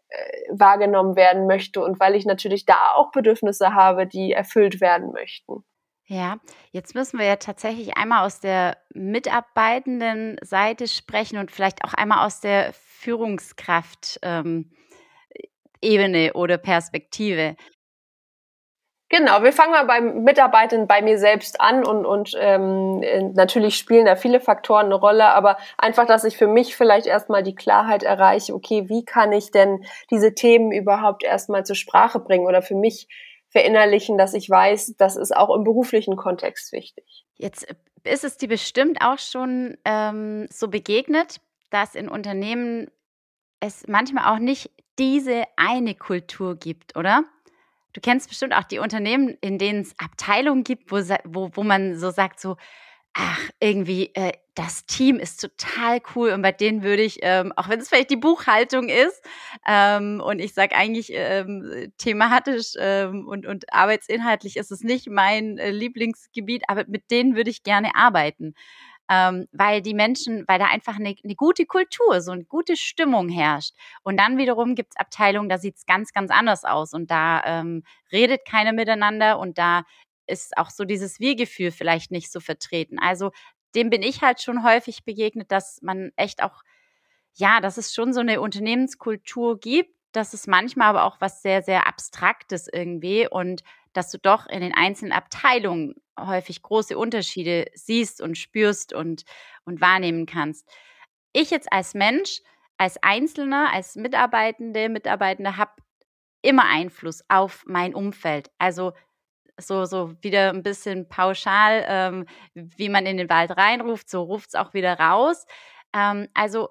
[0.09, 5.11] äh, wahrgenommen werden möchte und weil ich natürlich da auch Bedürfnisse habe, die erfüllt werden
[5.11, 5.63] möchten.
[6.05, 6.37] Ja,
[6.71, 12.25] jetzt müssen wir ja tatsächlich einmal aus der mitarbeitenden Seite sprechen und vielleicht auch einmal
[12.25, 14.71] aus der Führungskraft ähm,
[15.81, 17.55] Ebene oder Perspektive.
[19.15, 23.01] Genau, wir fangen mal beim Mitarbeitenden bei mir selbst an und, und ähm,
[23.35, 27.43] natürlich spielen da viele Faktoren eine Rolle, aber einfach, dass ich für mich vielleicht erstmal
[27.43, 32.47] die Klarheit erreiche, okay, wie kann ich denn diese Themen überhaupt erstmal zur Sprache bringen
[32.47, 33.07] oder für mich
[33.49, 37.27] verinnerlichen, dass ich weiß, das ist auch im beruflichen Kontext wichtig.
[37.35, 37.67] Jetzt
[38.03, 42.89] ist es dir bestimmt auch schon ähm, so begegnet, dass in Unternehmen
[43.59, 47.25] es manchmal auch nicht diese eine Kultur gibt, oder?
[47.93, 51.97] Du kennst bestimmt auch die Unternehmen, in denen es Abteilungen gibt, wo, wo, wo man
[51.97, 52.57] so sagt, so,
[53.13, 57.69] ach, irgendwie, äh, das Team ist total cool und bei denen würde ich, ähm, auch
[57.69, 59.23] wenn es vielleicht die Buchhaltung ist,
[59.67, 65.57] ähm, und ich sage eigentlich ähm, thematisch ähm, und, und arbeitsinhaltlich ist es nicht mein
[65.57, 68.53] äh, Lieblingsgebiet, aber mit denen würde ich gerne arbeiten
[69.09, 73.29] ähm, weil die Menschen, weil da einfach eine, eine gute Kultur, so eine gute Stimmung
[73.29, 73.73] herrscht.
[74.03, 77.43] Und dann wiederum gibt es Abteilungen, da sieht es ganz, ganz anders aus und da
[77.45, 79.83] ähm, redet keiner miteinander und da
[80.25, 82.97] ist auch so dieses Wir-Gefühl vielleicht nicht so vertreten.
[82.99, 83.31] Also
[83.75, 86.63] dem bin ich halt schon häufig begegnet, dass man echt auch,
[87.33, 91.63] ja, dass es schon so eine Unternehmenskultur gibt, dass es manchmal aber auch was sehr,
[91.63, 98.21] sehr Abstraktes irgendwie und dass du doch in den einzelnen Abteilungen häufig große Unterschiede siehst
[98.21, 99.23] und spürst und,
[99.65, 100.69] und wahrnehmen kannst.
[101.31, 102.41] Ich jetzt als Mensch,
[102.77, 105.71] als Einzelner, als Mitarbeitende, Mitarbeitende habe
[106.41, 108.51] immer Einfluss auf mein Umfeld.
[108.57, 108.93] Also
[109.57, 114.49] so, so wieder ein bisschen pauschal, ähm, wie man in den Wald reinruft, so ruft
[114.49, 115.45] es auch wieder raus.
[115.93, 116.69] Ähm, also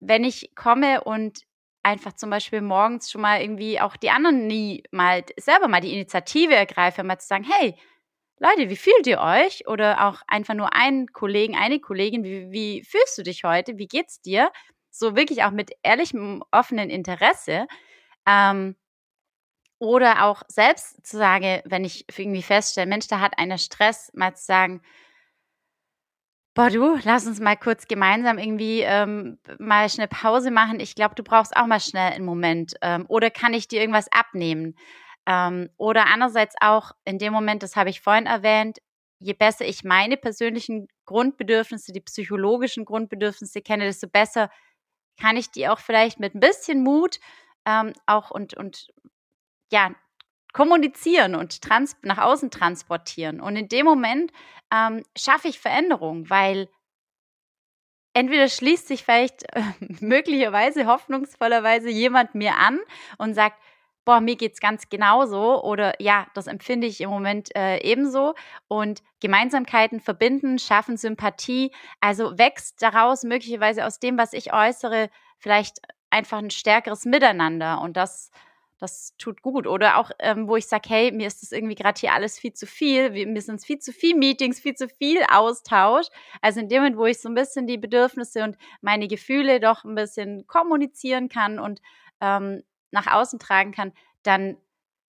[0.00, 1.40] wenn ich komme und
[1.86, 5.92] einfach zum Beispiel morgens schon mal irgendwie auch die anderen nie mal selber mal die
[5.92, 7.76] Initiative ergreife, mal zu sagen, hey,
[8.40, 9.68] Leute, wie fühlt ihr euch?
[9.68, 13.78] Oder auch einfach nur einen Kollegen, eine Kollegin, wie, wie fühlst du dich heute?
[13.78, 14.50] Wie geht's dir?
[14.90, 17.68] So wirklich auch mit ehrlichem, offenen Interesse.
[18.26, 18.74] Ähm,
[19.78, 24.34] oder auch selbst zu sagen, wenn ich irgendwie feststelle, Mensch, da hat einer Stress, mal
[24.34, 24.82] zu sagen,
[26.56, 30.80] boah du, lass uns mal kurz gemeinsam irgendwie ähm, mal schnell Pause machen.
[30.80, 32.74] Ich glaube, du brauchst auch mal schnell einen Moment.
[32.80, 34.74] Ähm, oder kann ich dir irgendwas abnehmen?
[35.26, 38.78] Ähm, oder andererseits auch in dem Moment, das habe ich vorhin erwähnt,
[39.18, 44.48] je besser ich meine persönlichen Grundbedürfnisse, die psychologischen Grundbedürfnisse kenne, desto besser
[45.20, 47.18] kann ich die auch vielleicht mit ein bisschen Mut
[47.66, 48.88] ähm, auch und, und
[49.70, 49.90] ja,
[50.56, 53.42] kommunizieren und trans nach außen transportieren.
[53.42, 54.32] Und in dem Moment
[54.72, 56.70] ähm, schaffe ich Veränderung, weil
[58.14, 59.60] entweder schließt sich vielleicht äh,
[60.00, 62.80] möglicherweise, hoffnungsvollerweise jemand mir an
[63.18, 63.60] und sagt,
[64.06, 68.34] boah, mir geht's ganz genauso oder ja, das empfinde ich im Moment äh, ebenso.
[68.66, 75.80] Und Gemeinsamkeiten verbinden, schaffen Sympathie, also wächst daraus möglicherweise aus dem, was ich äußere, vielleicht
[76.08, 77.82] einfach ein stärkeres Miteinander.
[77.82, 78.30] Und das,
[78.78, 79.66] das tut gut.
[79.66, 82.52] Oder auch, ähm, wo ich sage, hey, mir ist das irgendwie gerade hier alles viel
[82.52, 86.06] zu viel, mir sind viel zu viel Meetings, viel zu viel Austausch.
[86.42, 89.84] Also in dem Moment, wo ich so ein bisschen die Bedürfnisse und meine Gefühle doch
[89.84, 91.80] ein bisschen kommunizieren kann und
[92.20, 94.56] ähm, nach außen tragen kann, dann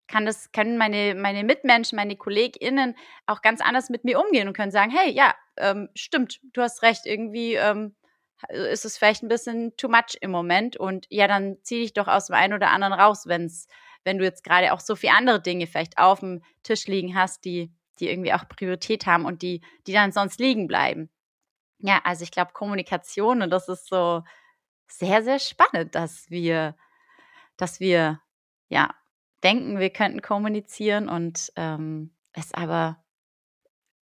[0.07, 2.95] kann das, können meine, meine Mitmenschen, meine KollegInnen
[3.25, 6.81] auch ganz anders mit mir umgehen und können sagen, hey, ja, ähm, stimmt, du hast
[6.81, 7.95] recht, irgendwie ähm,
[8.49, 12.07] ist es vielleicht ein bisschen too much im Moment und ja, dann zieh dich doch
[12.07, 13.67] aus dem einen oder anderen raus, wenn's,
[14.03, 17.45] wenn du jetzt gerade auch so viele andere Dinge vielleicht auf dem Tisch liegen hast,
[17.45, 21.09] die, die irgendwie auch Priorität haben und die, die dann sonst liegen bleiben.
[21.79, 24.23] Ja, also ich glaube, Kommunikation und das ist so
[24.87, 26.75] sehr, sehr spannend, dass wir
[27.57, 28.21] dass wir
[28.69, 28.93] ja
[29.43, 33.03] denken, wir könnten kommunizieren und ähm, es aber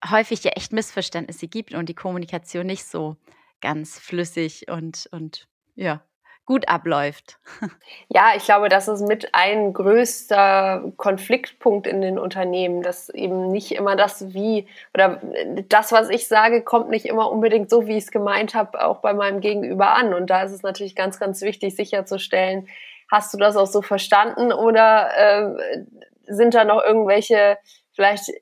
[0.08, 3.18] häufig ja echt Missverständnisse gibt und die Kommunikation nicht so
[3.62, 6.02] ganz flüssig und, und ja,
[6.46, 7.40] gut abläuft.
[8.12, 13.72] Ja, ich glaube, das ist mit ein größter Konfliktpunkt in den Unternehmen, dass eben nicht
[13.72, 15.22] immer das wie oder
[15.70, 18.98] das, was ich sage, kommt nicht immer unbedingt so, wie ich es gemeint habe, auch
[19.02, 20.16] bei meinem Gegenüber an.
[20.16, 22.68] Und da ist es natürlich ganz, ganz wichtig, sicherzustellen,
[23.10, 25.84] Hast du das auch so verstanden oder äh,
[26.28, 27.58] sind da noch irgendwelche
[28.00, 28.34] vielleicht äh,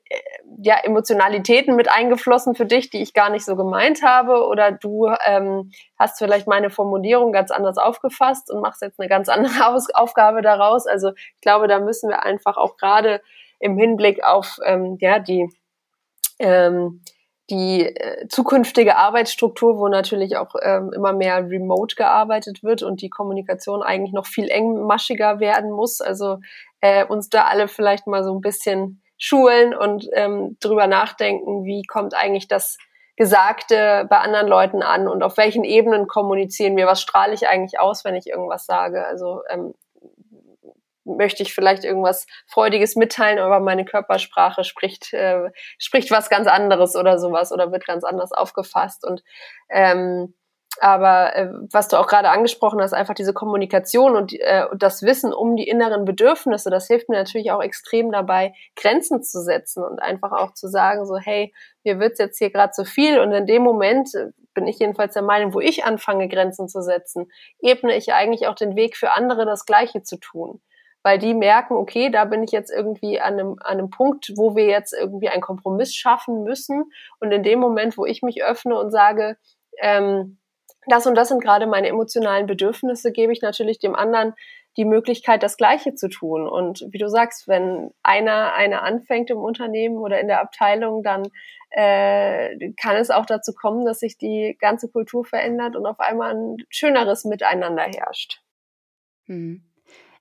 [0.62, 5.08] ja Emotionalitäten mit eingeflossen für dich, die ich gar nicht so gemeint habe oder du
[5.26, 9.90] ähm, hast vielleicht meine Formulierung ganz anders aufgefasst und machst jetzt eine ganz andere Aus
[9.92, 10.86] Aufgabe daraus.
[10.86, 13.20] Also ich glaube, da müssen wir einfach auch gerade
[13.58, 15.48] im Hinblick auf ähm, ja die
[16.38, 17.00] ähm,
[17.50, 23.08] die äh, zukünftige Arbeitsstruktur, wo natürlich auch ähm, immer mehr remote gearbeitet wird und die
[23.08, 26.00] Kommunikation eigentlich noch viel engmaschiger werden muss.
[26.00, 26.38] Also
[26.80, 31.82] äh, uns da alle vielleicht mal so ein bisschen schulen und ähm, drüber nachdenken, wie
[31.82, 32.78] kommt eigentlich das
[33.16, 37.80] Gesagte bei anderen Leuten an und auf welchen Ebenen kommunizieren wir, was strahle ich eigentlich
[37.80, 39.04] aus, wenn ich irgendwas sage.
[39.04, 39.74] Also ähm,
[41.04, 46.94] möchte ich vielleicht irgendwas Freudiges mitteilen, aber meine Körpersprache spricht, äh, spricht was ganz anderes
[46.94, 49.04] oder sowas oder wird ganz anders aufgefasst.
[49.04, 49.24] Und
[49.68, 50.34] ähm,
[50.80, 55.32] aber äh, was du auch gerade angesprochen hast, einfach diese Kommunikation und, äh, das Wissen
[55.32, 60.00] um die inneren Bedürfnisse, das hilft mir natürlich auch extrem dabei, Grenzen zu setzen und
[60.00, 61.52] einfach auch zu sagen, so, hey,
[61.84, 65.14] mir wird's jetzt hier gerade zu viel und in dem Moment äh, bin ich jedenfalls
[65.14, 69.12] der Meinung, wo ich anfange, Grenzen zu setzen, ebne ich eigentlich auch den Weg für
[69.12, 70.60] andere, das Gleiche zu tun.
[71.04, 74.56] Weil die merken, okay, da bin ich jetzt irgendwie an einem, an einem Punkt, wo
[74.56, 76.90] wir jetzt irgendwie einen Kompromiss schaffen müssen.
[77.20, 79.36] Und in dem Moment, wo ich mich öffne und sage,
[79.80, 80.38] ähm,
[80.88, 84.34] das und das sind gerade meine emotionalen Bedürfnisse, gebe ich natürlich dem anderen
[84.76, 86.48] die Möglichkeit, das Gleiche zu tun.
[86.48, 91.28] Und wie du sagst, wenn einer eine anfängt im Unternehmen oder in der Abteilung, dann
[91.70, 96.34] äh, kann es auch dazu kommen, dass sich die ganze Kultur verändert und auf einmal
[96.34, 98.40] ein schöneres Miteinander herrscht.
[99.26, 99.64] Hm.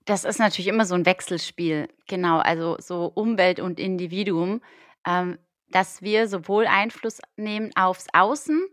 [0.06, 2.39] Das ist natürlich immer so ein Wechselspiel, genau.
[2.39, 4.62] Also so Umwelt und Individuum,
[5.06, 5.38] ähm,
[5.69, 8.67] dass wir sowohl Einfluss nehmen aufs Außen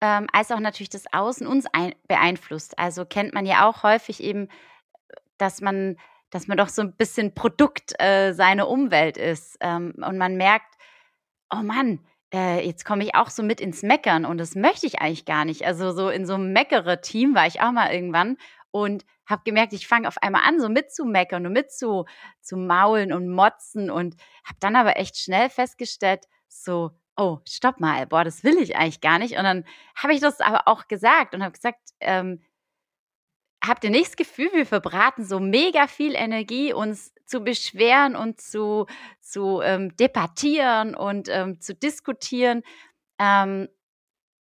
[0.00, 2.78] ähm, als auch natürlich das Außen uns ein beeinflusst.
[2.78, 4.48] Also kennt man ja auch häufig eben,
[5.38, 5.96] dass man
[6.30, 9.56] dass man doch so ein bisschen Produkt äh, seiner Umwelt ist.
[9.60, 10.74] Ähm, und man merkt,
[11.50, 12.00] oh Mann,
[12.34, 15.44] äh, jetzt komme ich auch so mit ins Meckern und das möchte ich eigentlich gar
[15.44, 15.64] nicht.
[15.64, 18.36] Also so in so einem Meckere-Team war ich auch mal irgendwann
[18.70, 22.04] und habe gemerkt, ich fange auf einmal an, so mitzumeckern und mit zu,
[22.40, 28.06] zu maulen und motzen und habe dann aber echt schnell festgestellt, so, oh, stopp mal,
[28.06, 29.36] boah, das will ich eigentlich gar nicht.
[29.36, 32.42] Und dann habe ich das aber auch gesagt und habe gesagt, ähm,
[33.64, 38.40] habt ihr nicht das Gefühl, wir verbraten so mega viel Energie, uns zu beschweren und
[38.40, 38.86] zu,
[39.20, 42.62] zu ähm, debattieren und ähm, zu diskutieren?
[43.18, 43.68] Ähm,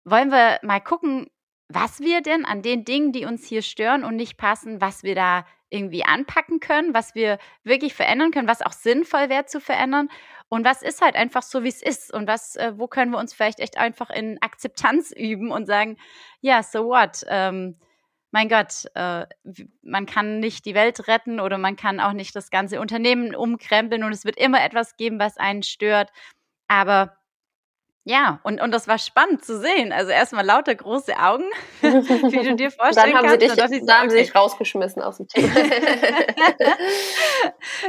[0.04, 1.28] wollen wir mal gucken,
[1.68, 5.14] was wir denn an den Dingen, die uns hier stören und nicht passen, was wir
[5.14, 10.08] da irgendwie anpacken können, was wir wirklich verändern können, was auch sinnvoll wäre zu verändern
[10.48, 13.18] und was ist halt einfach so, wie es ist und was, äh, wo können wir
[13.18, 15.96] uns vielleicht echt einfach in Akzeptanz üben und sagen,
[16.40, 17.24] ja, so what?
[17.28, 17.76] Ähm,
[18.30, 19.26] mein Gott, äh,
[19.82, 24.04] man kann nicht die Welt retten oder man kann auch nicht das ganze Unternehmen umkrempeln
[24.04, 26.10] und es wird immer etwas geben, was einen stört.
[26.68, 27.16] Aber
[28.06, 29.90] ja, und, und das war spannend zu sehen.
[29.90, 31.44] Also erstmal lauter große Augen,
[31.80, 33.40] wie du dir vorstellen dann haben kannst.
[33.40, 35.50] Sie dich, dann haben sie dich rausgeschmissen aus dem Team.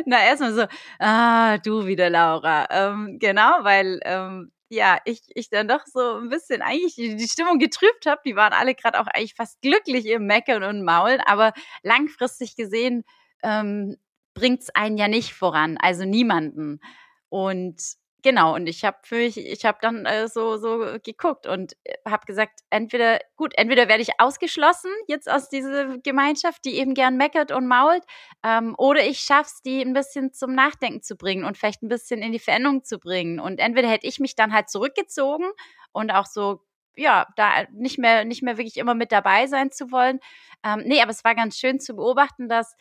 [0.05, 0.65] Na, erstmal so,
[0.99, 2.65] ah, du wieder, Laura.
[2.69, 7.27] Ähm, genau, weil ähm, ja, ich, ich dann doch so ein bisschen eigentlich die, die
[7.27, 8.21] Stimmung getrübt habe.
[8.25, 11.51] Die waren alle gerade auch eigentlich fast glücklich im Meckern und Maulen, aber
[11.83, 13.03] langfristig gesehen
[13.43, 13.97] ähm,
[14.33, 16.79] bringt es einen ja nicht voran, also niemanden.
[17.27, 17.81] Und
[18.25, 21.93] Genau, und ich habe für mich, ich habe dann äh, so, so geguckt und äh,
[22.09, 27.17] habe gesagt, entweder, gut, entweder werde ich ausgeschlossen jetzt aus dieser Gemeinschaft, die eben gern
[27.17, 28.03] meckert und mault,
[28.43, 31.87] ähm, oder ich schaffe es, die ein bisschen zum Nachdenken zu bringen und vielleicht ein
[31.87, 33.39] bisschen in die Veränderung zu bringen.
[33.39, 35.45] Und entweder hätte ich mich dann halt zurückgezogen
[35.91, 36.61] und auch so
[36.95, 40.19] ja, da nicht mehr, nicht mehr wirklich immer mit dabei sein zu wollen.
[40.63, 42.75] Ähm, nee, aber es war ganz schön zu beobachten, dass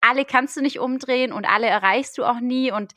[0.00, 2.94] alle kannst du nicht umdrehen und alle erreichst du auch nie und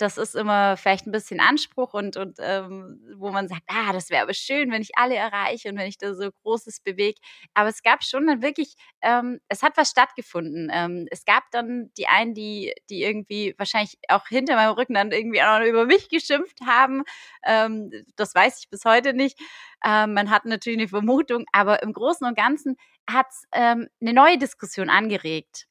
[0.00, 4.08] das ist immer vielleicht ein bisschen Anspruch und, und ähm, wo man sagt, ah, das
[4.08, 7.20] wäre aber schön, wenn ich alle erreiche und wenn ich da so Großes bewege.
[7.52, 10.70] Aber es gab schon dann wirklich, ähm, es hat was stattgefunden.
[10.72, 15.12] Ähm, es gab dann die einen, die, die irgendwie wahrscheinlich auch hinter meinem Rücken dann
[15.12, 17.02] irgendwie auch noch über mich geschimpft haben.
[17.44, 19.38] Ähm, das weiß ich bis heute nicht.
[19.84, 22.76] Ähm, man hat natürlich eine Vermutung, aber im Großen und Ganzen
[23.08, 25.66] hat es ähm, eine neue Diskussion angeregt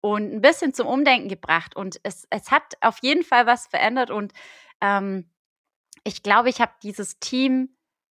[0.00, 1.76] und ein bisschen zum Umdenken gebracht.
[1.76, 4.10] Und es, es hat auf jeden Fall was verändert.
[4.10, 4.32] Und
[4.80, 5.30] ähm,
[6.04, 7.76] ich glaube, ich habe dieses Team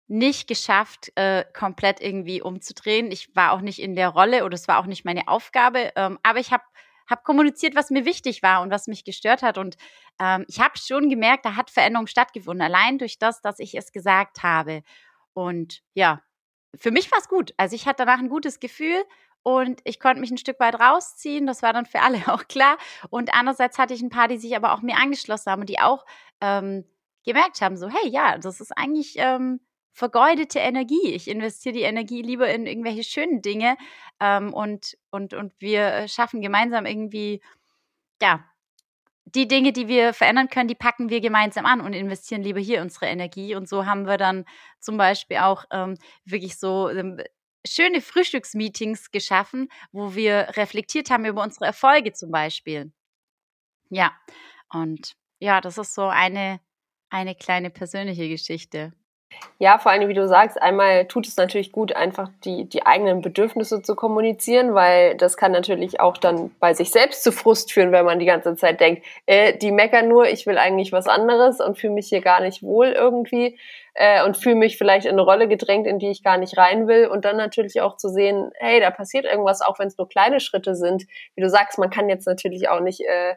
[0.07, 3.11] nicht geschafft, äh, komplett irgendwie umzudrehen.
[3.11, 5.91] Ich war auch nicht in der Rolle oder es war auch nicht meine Aufgabe.
[5.95, 6.63] Ähm, aber ich habe
[7.07, 9.57] hab kommuniziert, was mir wichtig war und was mich gestört hat.
[9.57, 9.77] Und
[10.19, 13.91] ähm, ich habe schon gemerkt, da hat Veränderung stattgefunden, allein durch das, dass ich es
[13.91, 14.81] gesagt habe.
[15.33, 16.23] Und ja,
[16.75, 17.53] für mich war es gut.
[17.57, 19.03] Also ich hatte danach ein gutes Gefühl
[19.43, 21.47] und ich konnte mich ein Stück weit rausziehen.
[21.47, 22.78] Das war dann für alle auch klar.
[23.09, 25.80] Und andererseits hatte ich ein paar, die sich aber auch mir angeschlossen haben und die
[25.80, 26.05] auch
[26.41, 26.86] ähm,
[27.26, 29.59] gemerkt haben, so, hey, ja, das ist eigentlich ähm,
[29.91, 31.13] vergeudete Energie.
[31.13, 33.78] Ich investiere die Energie lieber in irgendwelche schönen Dinge
[34.20, 37.41] ähm, und, und, und wir schaffen gemeinsam irgendwie,
[38.22, 38.43] ja,
[39.26, 42.82] die Dinge, die wir verändern können, die packen wir gemeinsam an und investieren lieber hier
[42.82, 43.55] unsere Energie.
[43.55, 44.45] Und so haben wir dann
[44.80, 47.22] zum Beispiel auch ähm, wirklich so ähm,
[47.68, 52.91] schöne Frühstücksmeetings geschaffen, wo wir reflektiert haben über unsere Erfolge zum Beispiel.
[53.89, 54.12] Ja,
[54.72, 56.60] und ja, das ist so eine,
[57.10, 58.93] eine kleine persönliche Geschichte.
[59.61, 63.21] Ja, vor allem, wie du sagst, einmal tut es natürlich gut, einfach die, die eigenen
[63.21, 67.91] Bedürfnisse zu kommunizieren, weil das kann natürlich auch dann bei sich selbst zu Frust führen,
[67.91, 71.59] wenn man die ganze Zeit denkt, äh, die meckern nur, ich will eigentlich was anderes
[71.59, 73.57] und fühle mich hier gar nicht wohl irgendwie
[73.95, 76.88] äh, und fühle mich vielleicht in eine Rolle gedrängt, in die ich gar nicht rein
[76.88, 77.07] will.
[77.07, 80.39] Und dann natürlich auch zu sehen, hey, da passiert irgendwas, auch wenn es nur kleine
[80.39, 81.05] Schritte sind.
[81.36, 83.36] Wie du sagst, man kann jetzt natürlich auch nicht äh,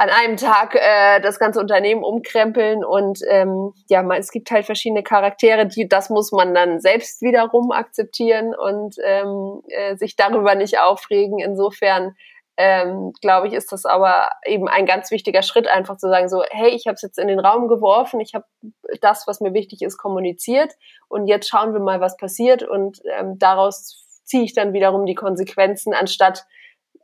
[0.00, 4.64] an einem Tag äh, das ganze Unternehmen umkrempeln und ähm, ja, man, es gibt halt
[4.64, 10.54] verschiedene Charaktere, die das muss man dann selbst wiederum akzeptieren und ähm, äh, sich darüber
[10.54, 11.38] nicht aufregen.
[11.38, 12.16] Insofern
[12.56, 16.44] ähm, glaube ich, ist das aber eben ein ganz wichtiger Schritt, einfach zu sagen, so,
[16.50, 18.46] hey, ich habe es jetzt in den Raum geworfen, ich habe
[19.02, 20.72] das, was mir wichtig ist, kommuniziert
[21.08, 25.14] und jetzt schauen wir mal, was passiert und ähm, daraus ziehe ich dann wiederum die
[25.14, 26.46] Konsequenzen, anstatt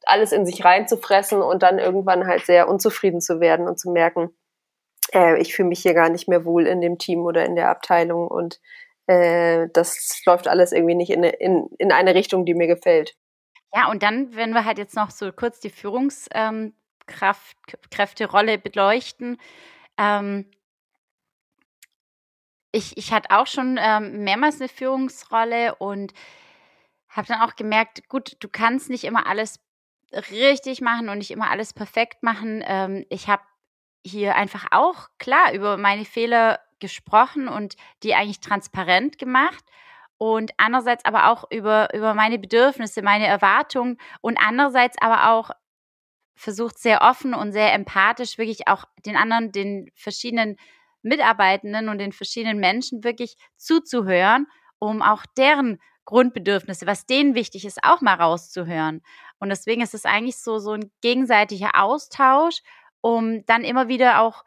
[0.07, 4.31] alles in sich reinzufressen und dann irgendwann halt sehr unzufrieden zu werden und zu merken,
[5.13, 7.71] äh, ich fühle mich hier gar nicht mehr wohl in dem Team oder in der
[7.71, 8.61] Abteilung und
[9.07, 13.17] äh, das läuft alles irgendwie nicht in, in, in eine Richtung, die mir gefällt.
[13.75, 19.39] Ja, und dann, wenn wir halt jetzt noch so kurz die Führungskräfte-Rolle ähm, beleuchten,
[19.99, 20.51] ähm,
[22.73, 26.13] ich, ich hatte auch schon ähm, mehrmals eine Führungsrolle und
[27.09, 29.61] habe dann auch gemerkt, gut, du kannst nicht immer alles
[30.13, 32.63] richtig machen und nicht immer alles perfekt machen.
[32.67, 33.43] Ähm, ich habe
[34.05, 39.65] hier einfach auch klar über meine Fehler gesprochen und die eigentlich transparent gemacht
[40.19, 45.51] und andererseits aber auch über, über meine Bedürfnisse, meine Erwartungen und andererseits aber auch
[46.35, 50.57] versucht sehr offen und sehr empathisch wirklich auch den anderen, den verschiedenen
[51.03, 54.47] Mitarbeitenden und den verschiedenen Menschen wirklich zuzuhören,
[54.79, 59.03] um auch deren Grundbedürfnisse, was denen wichtig ist, auch mal rauszuhören.
[59.39, 62.63] Und deswegen ist es eigentlich so, so ein gegenseitiger Austausch,
[63.01, 64.45] um dann immer wieder auch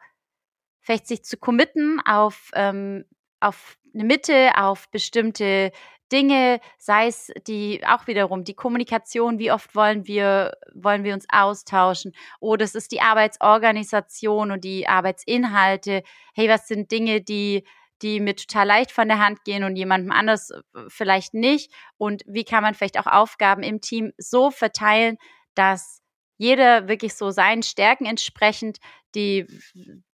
[0.80, 3.04] vielleicht sich zu committen auf, ähm,
[3.40, 5.72] auf eine Mitte, auf bestimmte
[6.12, 11.26] Dinge, sei es die auch wiederum die Kommunikation, wie oft wollen wir wollen wir uns
[11.30, 16.02] austauschen oder es ist die Arbeitsorganisation und die Arbeitsinhalte.
[16.34, 17.64] Hey, was sind Dinge, die
[18.02, 21.72] die mir total leicht von der Hand gehen und jemandem anders äh, vielleicht nicht?
[21.98, 25.18] Und wie kann man vielleicht auch Aufgaben im Team so verteilen,
[25.54, 26.00] dass
[26.36, 28.78] jeder wirklich so seinen Stärken entsprechend
[29.14, 29.46] die,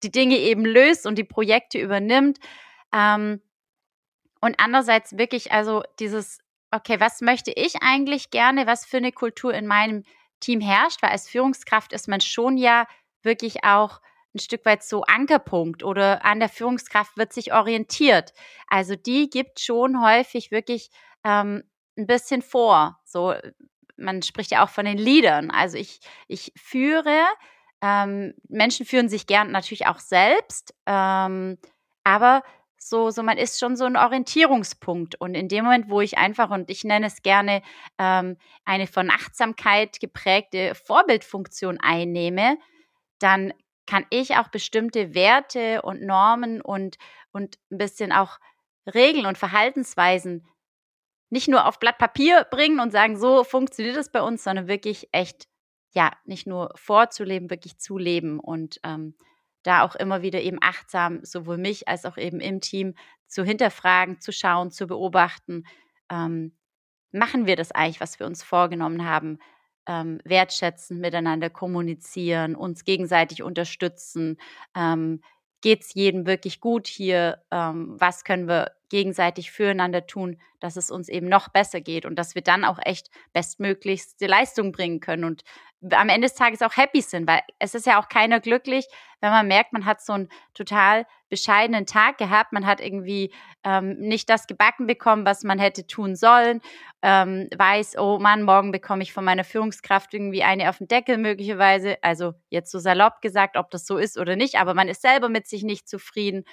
[0.02, 2.38] die Dinge eben löst und die Projekte übernimmt.
[2.92, 3.40] Ähm,
[4.40, 9.54] und andererseits wirklich also dieses, okay, was möchte ich eigentlich gerne, was für eine Kultur
[9.54, 10.02] in meinem
[10.40, 12.86] Team herrscht, weil als Führungskraft ist man schon ja
[13.22, 14.00] wirklich auch
[14.36, 18.32] ein Stück weit so Ankerpunkt oder an der Führungskraft wird sich orientiert.
[18.68, 20.90] Also die gibt schon häufig wirklich
[21.24, 21.64] ähm,
[21.98, 23.00] ein bisschen vor.
[23.04, 23.34] So,
[23.96, 25.50] man spricht ja auch von den Leadern.
[25.50, 27.24] Also ich, ich führe,
[27.82, 31.58] ähm, Menschen führen sich gern natürlich auch selbst, ähm,
[32.04, 32.42] aber
[32.78, 35.20] so, so man ist schon so ein Orientierungspunkt.
[35.20, 37.62] Und in dem Moment, wo ich einfach, und ich nenne es gerne,
[37.98, 42.58] ähm, eine von Achtsamkeit geprägte Vorbildfunktion einnehme,
[43.18, 43.52] dann
[43.86, 46.96] kann ich auch bestimmte Werte und Normen und,
[47.32, 48.38] und ein bisschen auch
[48.92, 50.46] Regeln und Verhaltensweisen
[51.30, 55.08] nicht nur auf Blatt Papier bringen und sagen, so funktioniert es bei uns, sondern wirklich
[55.12, 55.48] echt,
[55.92, 59.16] ja, nicht nur vorzuleben, wirklich zu leben und ähm,
[59.62, 62.94] da auch immer wieder eben achtsam, sowohl mich als auch eben im Team
[63.26, 65.64] zu hinterfragen, zu schauen, zu beobachten.
[66.08, 66.56] Ähm,
[67.10, 69.40] machen wir das eigentlich, was wir uns vorgenommen haben?
[69.86, 74.38] Ähm, wertschätzen, miteinander kommunizieren, uns gegenseitig unterstützen.
[74.76, 75.20] Ähm,
[75.62, 77.42] Geht es jedem wirklich gut hier?
[77.50, 82.16] Ähm, was können wir gegenseitig füreinander tun, dass es uns eben noch besser geht und
[82.16, 85.42] dass wir dann auch echt bestmöglichste Leistung bringen können und
[85.90, 88.86] am Ende des Tages auch happy sind, weil es ist ja auch keiner glücklich,
[89.20, 93.32] wenn man merkt, man hat so einen total bescheidenen Tag gehabt, man hat irgendwie
[93.64, 96.60] ähm, nicht das gebacken bekommen, was man hätte tun sollen,
[97.02, 101.18] ähm, weiß, oh Mann, morgen bekomme ich von meiner Führungskraft irgendwie eine auf den Deckel
[101.18, 105.02] möglicherweise, also jetzt so salopp gesagt, ob das so ist oder nicht, aber man ist
[105.02, 106.44] selber mit sich nicht zufrieden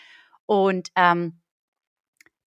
[0.45, 1.39] und ähm,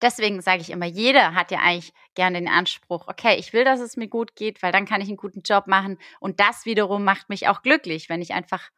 [0.02, 3.80] deswegen sage ich immer, jeder hat ja eigentlich gerne den Anspruch, okay, ich will, dass
[3.80, 5.98] es mir gut geht, weil dann kann ich einen guten Job machen.
[6.20, 8.70] Und das wiederum macht mich auch glücklich, wenn ich einfach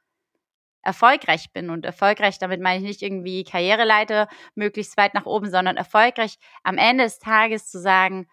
[0.82, 1.70] erfolgreich bin.
[1.70, 6.78] Und erfolgreich, damit meine ich nicht irgendwie Karriereleiter möglichst weit nach oben, sondern erfolgreich am
[6.78, 8.28] Ende des Tages zu sagen,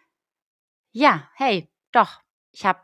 [0.92, 2.22] ja, hey, doch,
[2.52, 2.80] ich habe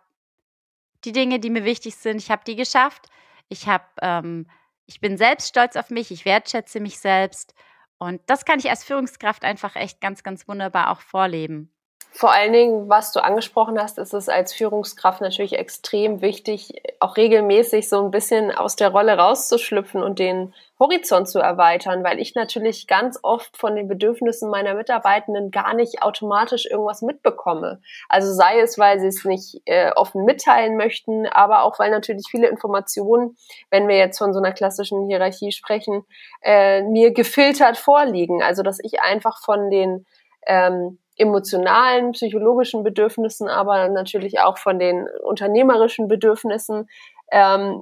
[1.06, 3.08] die Dinge, die mir wichtig sind, ich habe die geschafft.
[3.49, 4.49] Ich habe, ähm,
[4.86, 7.54] ich bin selbst stolz auf mich, ich wertschätze mich selbst
[8.02, 11.72] und das kann ich als Führungskraft einfach echt ganz, ganz wunderbar auch vorleben.
[12.14, 17.16] Vor allen Dingen, was du angesprochen hast, ist es als Führungskraft natürlich extrem wichtig, auch
[17.16, 22.36] regelmäßig so ein bisschen aus der Rolle rauszuschlüpfen und den Horizont zu erweitern, weil ich
[22.36, 27.82] natürlich ganz oft von den Bedürfnissen meiner Mitarbeitenden gar nicht automatisch irgendwas mitbekomme.
[28.09, 32.26] Also sei es, weil sie es nicht äh, offen mitteilen möchten, aber auch weil natürlich
[32.30, 33.38] viele Informationen,
[33.70, 36.03] wenn wir jetzt von so einer klassischen Hierarchie sprechen,
[36.41, 38.43] äh, mir gefiltert vorliegen.
[38.43, 40.05] Also dass ich einfach von den
[40.45, 46.89] ähm, emotionalen, psychologischen Bedürfnissen, aber natürlich auch von den unternehmerischen Bedürfnissen.
[47.34, 47.82] Ähm,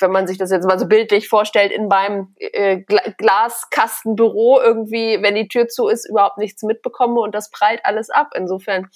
[0.00, 5.36] wenn man sich das jetzt mal so bildlich vorstellt, in meinem äh, Glaskastenbüro irgendwie, wenn
[5.36, 8.30] die Tür zu ist, überhaupt nichts mitbekomme und das prallt alles ab.
[8.34, 8.88] Insofern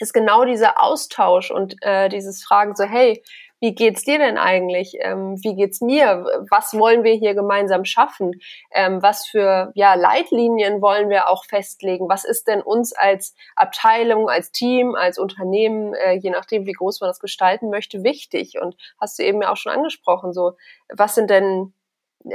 [0.00, 3.22] ist genau dieser Austausch und äh, dieses Fragen so, hey,
[3.60, 4.96] wie geht's dir denn eigentlich?
[5.00, 6.26] Ähm, wie geht's mir?
[6.50, 8.40] Was wollen wir hier gemeinsam schaffen?
[8.70, 12.08] Ähm, was für ja, Leitlinien wollen wir auch festlegen?
[12.08, 17.00] Was ist denn uns als Abteilung, als Team, als Unternehmen, äh, je nachdem, wie groß
[17.00, 18.60] man das gestalten möchte, wichtig?
[18.60, 20.52] Und hast du eben ja auch schon angesprochen, so,
[20.94, 21.72] was sind denn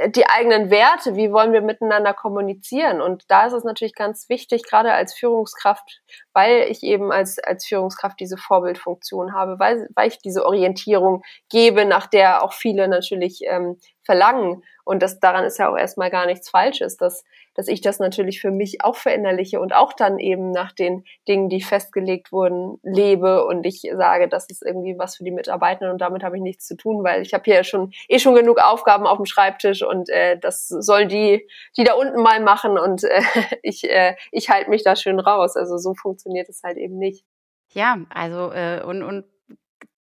[0.06, 3.02] die eigenen Werte, wie wollen wir miteinander kommunizieren?
[3.02, 6.02] Und da ist es natürlich ganz wichtig, gerade als Führungskraft,
[6.32, 11.84] weil ich eben als, als Führungskraft diese Vorbildfunktion habe, weil, weil ich diese Orientierung gebe,
[11.84, 14.62] nach der auch viele natürlich ähm, verlangen.
[14.84, 17.22] Und das daran ist ja auch erstmal gar nichts Falsches, dass,
[17.54, 21.48] dass ich das natürlich für mich auch verinnerliche und auch dann eben nach den Dingen,
[21.48, 26.00] die festgelegt wurden, lebe und ich sage, das ist irgendwie was für die Mitarbeitenden und
[26.00, 29.06] damit habe ich nichts zu tun, weil ich habe hier schon eh schon genug Aufgaben
[29.06, 33.22] auf dem Schreibtisch und äh, das sollen die, die da unten mal machen und äh,
[33.62, 35.56] ich, äh, ich halte mich da schön raus.
[35.56, 37.24] Also so funktioniert es halt eben nicht.
[37.72, 39.24] Ja, also äh, und, und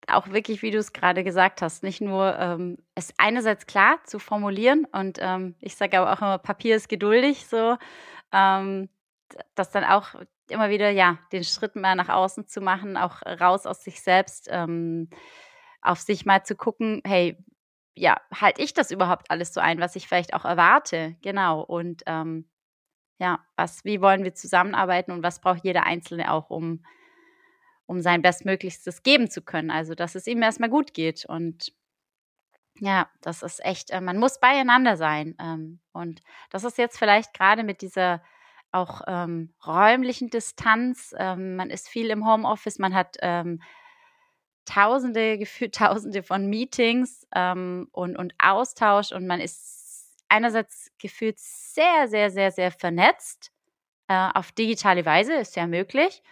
[0.07, 4.19] auch wirklich, wie du es gerade gesagt hast, nicht nur ähm, es einerseits klar zu
[4.19, 7.77] formulieren und ähm, ich sage aber auch immer, Papier ist geduldig, so,
[8.33, 8.89] ähm,
[9.55, 10.15] dass dann auch
[10.49, 14.47] immer wieder, ja, den Schritt mal nach außen zu machen, auch raus aus sich selbst,
[14.51, 15.09] ähm,
[15.81, 17.37] auf sich mal zu gucken, hey,
[17.95, 21.15] ja, halte ich das überhaupt alles so ein, was ich vielleicht auch erwarte?
[21.21, 21.61] Genau.
[21.61, 22.49] Und ähm,
[23.21, 26.83] ja, was, wie wollen wir zusammenarbeiten und was braucht jeder Einzelne auch, um
[27.91, 29.69] um sein Bestmöglichstes geben zu können.
[29.69, 31.25] Also, dass es ihm erstmal gut geht.
[31.25, 31.73] Und
[32.79, 35.35] ja, das ist echt, äh, man muss beieinander sein.
[35.41, 38.23] Ähm, und das ist jetzt vielleicht gerade mit dieser
[38.71, 41.13] auch ähm, räumlichen Distanz.
[41.17, 43.61] Ähm, man ist viel im Homeoffice, man hat ähm,
[44.63, 49.80] Tausende, gefühlt Tausende von Meetings ähm, und, und Austausch und man ist
[50.31, 53.51] einerseits gefühlt sehr, sehr, sehr, sehr vernetzt
[54.07, 56.23] äh, auf digitale Weise, ist ja möglich.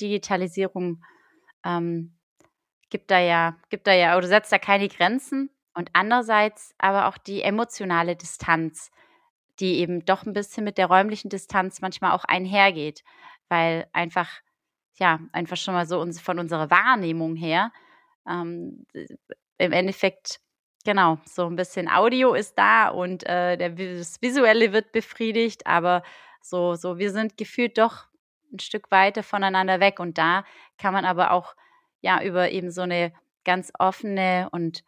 [0.00, 1.02] Digitalisierung
[1.64, 2.16] ähm,
[2.90, 5.50] gibt da ja, gibt da ja oder setzt da keine Grenzen.
[5.74, 8.90] Und andererseits aber auch die emotionale Distanz,
[9.58, 13.02] die eben doch ein bisschen mit der räumlichen Distanz manchmal auch einhergeht,
[13.48, 14.28] weil einfach,
[14.98, 17.72] ja, einfach schon mal so von unserer Wahrnehmung her
[18.28, 18.86] ähm,
[19.58, 20.40] im Endeffekt
[20.84, 26.02] genau, so ein bisschen Audio ist da und äh, der, das Visuelle wird befriedigt, aber
[26.42, 28.06] so, so, wir sind gefühlt doch
[28.52, 30.00] ein Stück weiter voneinander weg.
[30.00, 30.44] Und da
[30.78, 31.54] kann man aber auch
[32.00, 33.12] ja über eben so eine
[33.44, 34.84] ganz offene und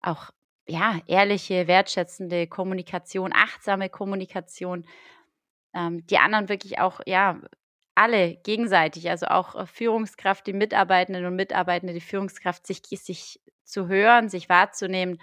[0.00, 0.30] auch
[0.66, 4.86] ja ehrliche, wertschätzende Kommunikation, achtsame Kommunikation,
[5.74, 7.40] ähm, die anderen wirklich auch ja
[7.94, 13.88] alle gegenseitig, also auch äh, Führungskraft, die Mitarbeitenden und Mitarbeitende, die Führungskraft, sich, sich zu
[13.88, 15.20] hören, sich wahrzunehmen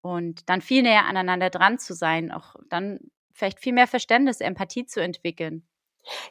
[0.00, 3.00] und dann viel näher aneinander dran zu sein, auch dann
[3.32, 5.66] vielleicht viel mehr Verständnis, Empathie zu entwickeln.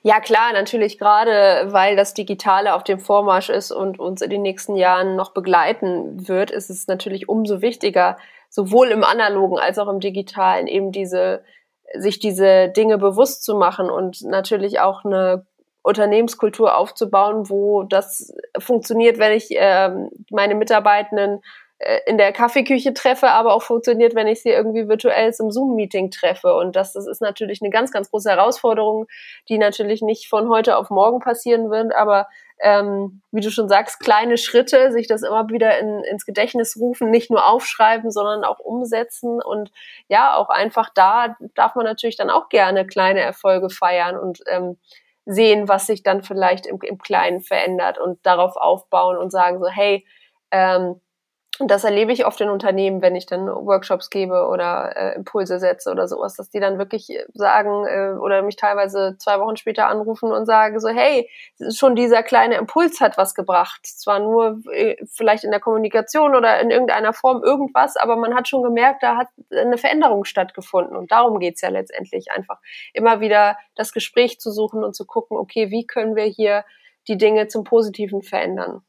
[0.04, 4.43] Ja, klar, natürlich gerade, weil das Digitale auf dem Vormarsch ist und uns in den
[4.43, 8.18] nächsten Jahren noch begleiten wird, ist es natürlich umso wichtiger,
[8.49, 11.43] sowohl im analogen als auch im digitalen eben diese,
[11.95, 15.47] sich diese Dinge bewusst zu machen und natürlich auch eine
[15.84, 21.41] Unternehmenskultur aufzubauen, wo das funktioniert, wenn ich ähm, meine Mitarbeitenden
[21.84, 26.11] äh, in der Kaffeeküche treffe, aber auch funktioniert, wenn ich sie irgendwie virtuell zum Zoom-Meeting
[26.11, 26.55] treffe.
[26.55, 29.07] Und das, das ist natürlich eine ganz, ganz große Herausforderung,
[29.49, 32.27] die natürlich nicht von heute auf morgen passieren wird, aber
[32.61, 37.09] ähm, wie du schon sagst, kleine Schritte, sich das immer wieder in, ins Gedächtnis rufen,
[37.09, 39.41] nicht nur aufschreiben, sondern auch umsetzen.
[39.41, 39.69] Und
[40.07, 44.77] ja, auch einfach da darf man natürlich dann auch gerne kleine Erfolge feiern und ähm,
[45.26, 49.67] sehen, was sich dann vielleicht im, im Kleinen verändert und darauf aufbauen und sagen so,
[49.67, 50.05] hey,
[50.51, 51.01] ähm,
[51.60, 55.60] und das erlebe ich oft in Unternehmen, wenn ich dann Workshops gebe oder äh, Impulse
[55.60, 59.88] setze oder sowas, dass die dann wirklich sagen äh, oder mich teilweise zwei Wochen später
[59.88, 61.30] anrufen und sagen so, hey,
[61.72, 63.82] schon dieser kleine Impuls hat was gebracht.
[63.84, 68.47] Zwar nur äh, vielleicht in der Kommunikation oder in irgendeiner Form irgendwas, aber man hat
[68.47, 70.97] schon gemerkt, da hat eine Veränderung stattgefunden.
[70.97, 72.58] Und darum geht's ja letztendlich einfach
[72.93, 76.66] immer wieder das Gespräch zu suchen und zu gucken, okay, wie können wir hier
[77.08, 78.82] die Dinge zum Positiven verändern.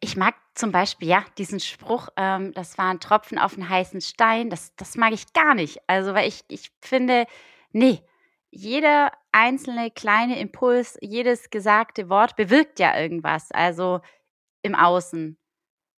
[0.00, 4.00] Ich mag zum Beispiel, ja, diesen Spruch, ähm, das war ein Tropfen auf einen heißen
[4.00, 5.78] Stein, das, das mag ich gar nicht.
[5.86, 7.26] Also, weil ich, ich finde,
[7.72, 8.02] nee,
[8.50, 14.00] jeder einzelne kleine Impuls, jedes gesagte Wort bewirkt ja irgendwas, also
[14.62, 15.38] im Außen.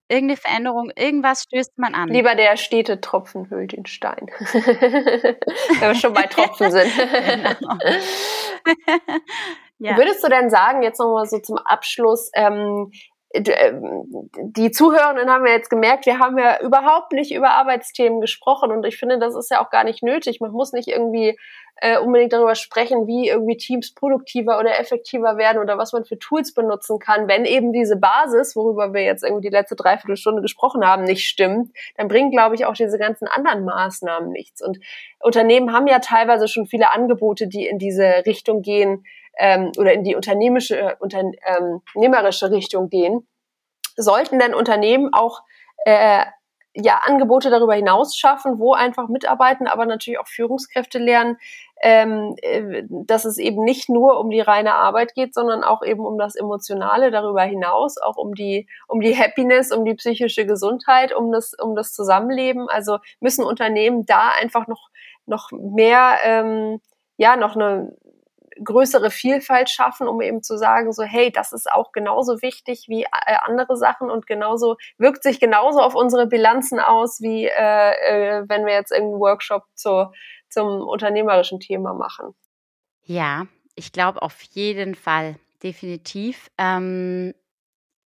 [0.09, 2.09] Irgendeine Veränderung, irgendwas stößt man an.
[2.11, 4.27] Lieber der stete Tropfen hüllt den Stein.
[4.39, 6.93] Wenn wir schon bei Tropfen sind.
[7.05, 7.79] Genau.
[9.79, 9.97] ja.
[9.97, 12.93] Würdest du denn sagen, jetzt nochmal so zum Abschluss, ähm, ähm,
[13.37, 18.87] die Zuhörenden haben ja jetzt gemerkt, wir haben ja überhaupt nicht über Arbeitsthemen gesprochen und
[18.87, 20.41] ich finde, das ist ja auch gar nicht nötig.
[20.41, 21.37] Man muss nicht irgendwie
[21.77, 26.19] äh, unbedingt darüber sprechen, wie irgendwie Teams produktiver oder effektiver werden oder was man für
[26.19, 27.27] Tools benutzen kann.
[27.27, 31.73] Wenn eben diese Basis, worüber wir jetzt irgendwie die letzte Dreiviertelstunde gesprochen haben, nicht stimmt,
[31.97, 34.63] dann bringen, glaube ich, auch diese ganzen anderen Maßnahmen nichts.
[34.63, 34.79] Und
[35.21, 39.05] Unternehmen haben ja teilweise schon viele Angebote, die in diese Richtung gehen,
[39.39, 43.27] ähm, oder in die unternehmerische, äh, unternehmerische Richtung gehen,
[43.97, 45.43] sollten denn Unternehmen auch
[45.85, 46.25] äh,
[46.77, 51.37] ja Angebote darüber hinaus schaffen, wo einfach Mitarbeiter, aber natürlich auch Führungskräfte lernen,
[51.81, 56.05] ähm, äh, dass es eben nicht nur um die reine Arbeit geht, sondern auch eben
[56.05, 61.15] um das Emotionale darüber hinaus, auch um die um die Happiness, um die psychische Gesundheit,
[61.15, 62.69] um das um das Zusammenleben.
[62.69, 64.89] Also müssen Unternehmen da einfach noch
[65.27, 66.81] noch mehr ähm,
[67.17, 67.97] ja noch eine
[68.63, 73.03] größere Vielfalt schaffen, um eben zu sagen, so hey, das ist auch genauso wichtig wie
[73.05, 78.45] äh, andere Sachen und genauso wirkt sich genauso auf unsere Bilanzen aus, wie äh, äh,
[78.49, 80.13] wenn wir jetzt irgendeinen Workshop zu,
[80.49, 82.35] zum unternehmerischen Thema machen.
[83.03, 86.51] Ja, ich glaube auf jeden Fall, definitiv.
[86.59, 87.35] Ähm,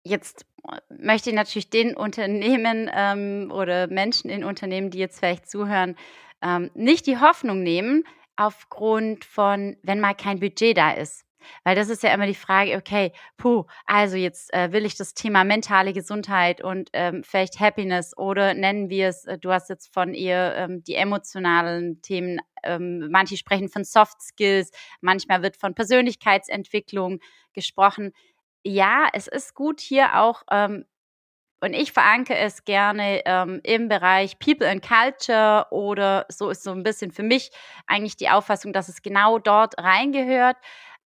[0.03, 0.45] jetzt
[0.89, 5.95] möchte ich natürlich den Unternehmen ähm, oder Menschen in Unternehmen, die jetzt vielleicht zuhören,
[6.41, 8.05] ähm, nicht die Hoffnung nehmen,
[8.39, 11.25] aufgrund von, wenn mal kein Budget da ist.
[11.63, 15.13] Weil das ist ja immer die Frage, okay, puh, also jetzt äh, will ich das
[15.13, 19.93] Thema mentale Gesundheit und ähm, vielleicht Happiness oder nennen wir es, äh, du hast jetzt
[19.93, 24.71] von ihr ähm, die emotionalen Themen, ähm, manche sprechen von Soft Skills,
[25.01, 27.19] manchmal wird von Persönlichkeitsentwicklung
[27.53, 28.11] gesprochen.
[28.63, 30.85] Ja, es ist gut hier auch ähm,
[31.61, 36.71] und ich verankere es gerne ähm, im Bereich People and Culture oder so ist so
[36.71, 37.51] ein bisschen für mich
[37.85, 40.57] eigentlich die Auffassung, dass es genau dort reingehört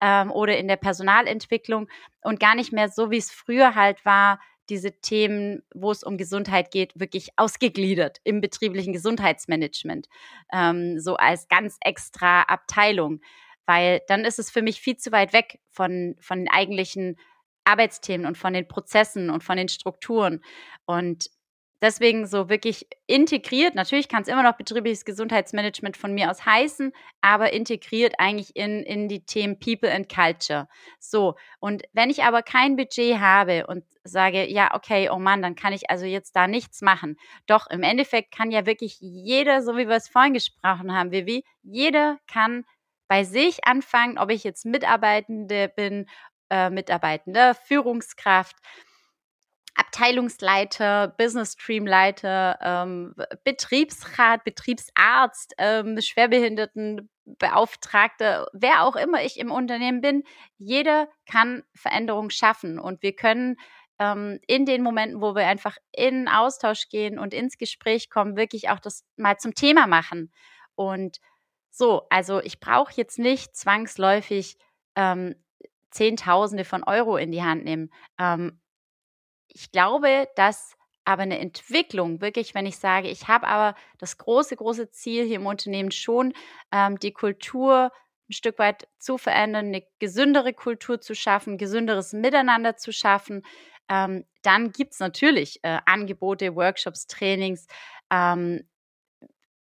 [0.01, 1.87] ähm, oder in der Personalentwicklung
[2.21, 4.39] und gar nicht mehr so, wie es früher halt war,
[4.69, 10.07] diese Themen, wo es um Gesundheit geht, wirklich ausgegliedert im betrieblichen Gesundheitsmanagement,
[10.53, 13.21] ähm, so als ganz extra Abteilung,
[13.65, 17.17] weil dann ist es für mich viel zu weit weg von, von den eigentlichen
[17.65, 20.43] Arbeitsthemen und von den Prozessen und von den Strukturen.
[20.85, 21.29] Und
[21.83, 26.93] deswegen so wirklich integriert, natürlich kann es immer noch betriebliches Gesundheitsmanagement von mir aus heißen,
[27.21, 30.67] aber integriert eigentlich in, in die Themen People and Culture.
[30.97, 35.55] So, und wenn ich aber kein Budget habe und sage, ja, okay, oh Mann, dann
[35.55, 37.17] kann ich also jetzt da nichts machen.
[37.47, 41.43] Doch im Endeffekt kann ja wirklich jeder, so wie wir es vorhin gesprochen haben, Vivi,
[41.63, 42.63] jeder kann
[43.09, 46.07] bei sich anfangen, ob ich jetzt Mitarbeitende bin
[46.49, 48.55] äh, Mitarbeitende, Führungskraft,
[49.75, 60.21] Abteilungsleiter, Business Streamleiter, ähm, Betriebsrat, Betriebsarzt, ähm, Schwerbehindertenbeauftragter, wer auch immer ich im Unternehmen bin,
[60.57, 63.57] jeder kann Veränderung schaffen und wir können
[63.99, 68.69] ähm, in den Momenten, wo wir einfach in Austausch gehen und ins Gespräch kommen, wirklich
[68.69, 70.31] auch das mal zum Thema machen.
[70.75, 71.19] Und
[71.71, 74.57] so, also ich brauche jetzt nicht zwangsläufig
[74.95, 75.35] ähm,
[75.93, 77.91] Zehntausende von Euro in die Hand nehmen.
[78.19, 78.59] Ähm,
[79.47, 80.75] ich glaube, dass
[81.05, 85.35] aber eine Entwicklung, wirklich, wenn ich sage, ich habe aber das große, große Ziel hier
[85.35, 86.33] im Unternehmen schon,
[86.71, 87.91] ähm, die Kultur
[88.29, 93.43] ein Stück weit zu verändern, eine gesündere Kultur zu schaffen, gesünderes Miteinander zu schaffen,
[93.89, 97.67] ähm, dann gibt es natürlich äh, Angebote, Workshops, Trainings,
[98.09, 98.67] ähm,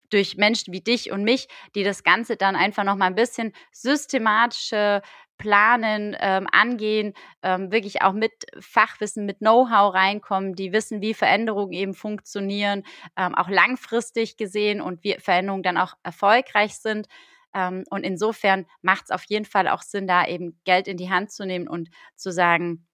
[0.09, 3.51] durch Menschen wie dich und mich, die das Ganze dann einfach noch mal ein bisschen
[3.71, 5.01] systematischer
[5.37, 11.73] planen, ähm, angehen, ähm, wirklich auch mit Fachwissen, mit Know-how reinkommen, die wissen, wie Veränderungen
[11.73, 12.83] eben funktionieren,
[13.17, 17.07] ähm, auch langfristig gesehen und wie Veränderungen dann auch erfolgreich sind.
[17.53, 21.09] Ähm, und insofern macht es auf jeden Fall auch Sinn, da eben Geld in die
[21.09, 22.87] Hand zu nehmen und zu sagen,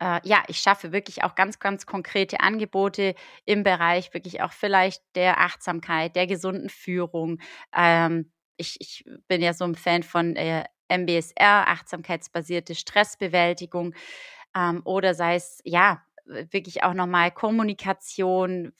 [0.00, 3.14] äh, ja, ich schaffe wirklich auch ganz, ganz konkrete Angebote
[3.44, 7.40] im Bereich wirklich auch vielleicht der Achtsamkeit, der gesunden Führung.
[7.74, 13.94] Ähm, ich, ich, bin ja so ein Fan von äh, MBSR, achtsamkeitsbasierte Stressbewältigung
[14.56, 18.72] ähm, oder sei es ja wirklich auch nochmal Kommunikation.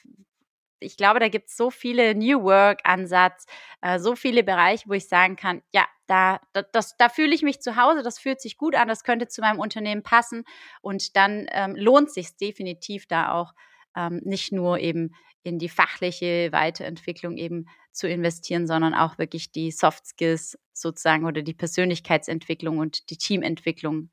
[0.80, 3.46] Ich glaube, da gibt es so viele New Work-Ansatz,
[3.80, 6.40] äh, so viele Bereiche, wo ich sagen kann, ja, da,
[6.72, 9.40] das, da fühle ich mich zu Hause, das fühlt sich gut an, das könnte zu
[9.40, 10.44] meinem Unternehmen passen.
[10.80, 13.52] Und dann ähm, lohnt sich definitiv da auch
[13.98, 19.72] ähm, nicht nur eben in die fachliche Weiterentwicklung eben zu investieren, sondern auch wirklich die
[19.72, 24.10] Soft Skills sozusagen oder die Persönlichkeitsentwicklung und die Teamentwicklung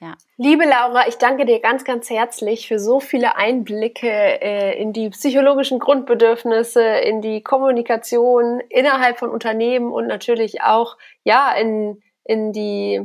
[0.00, 0.16] ja.
[0.36, 5.08] Liebe Laura, ich danke dir ganz, ganz herzlich für so viele Einblicke äh, in die
[5.10, 13.00] psychologischen Grundbedürfnisse, in die Kommunikation innerhalb von Unternehmen und natürlich auch ja in, in die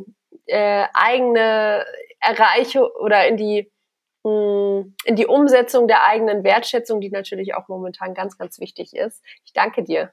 [0.48, 1.86] äh, eigene
[2.20, 3.72] Erreichung oder in die
[5.05, 9.23] in die Umsetzung der eigenen Wertschätzung, die natürlich auch momentan ganz, ganz wichtig ist.
[9.45, 10.11] Ich danke dir.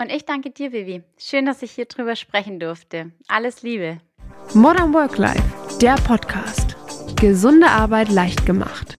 [0.00, 1.02] Und ich danke dir, Vivi.
[1.18, 3.12] Schön, dass ich hier drüber sprechen durfte.
[3.28, 4.00] Alles Liebe.
[4.54, 6.76] Modern Work Life der Podcast.
[7.20, 8.94] Gesunde Arbeit leicht gemacht.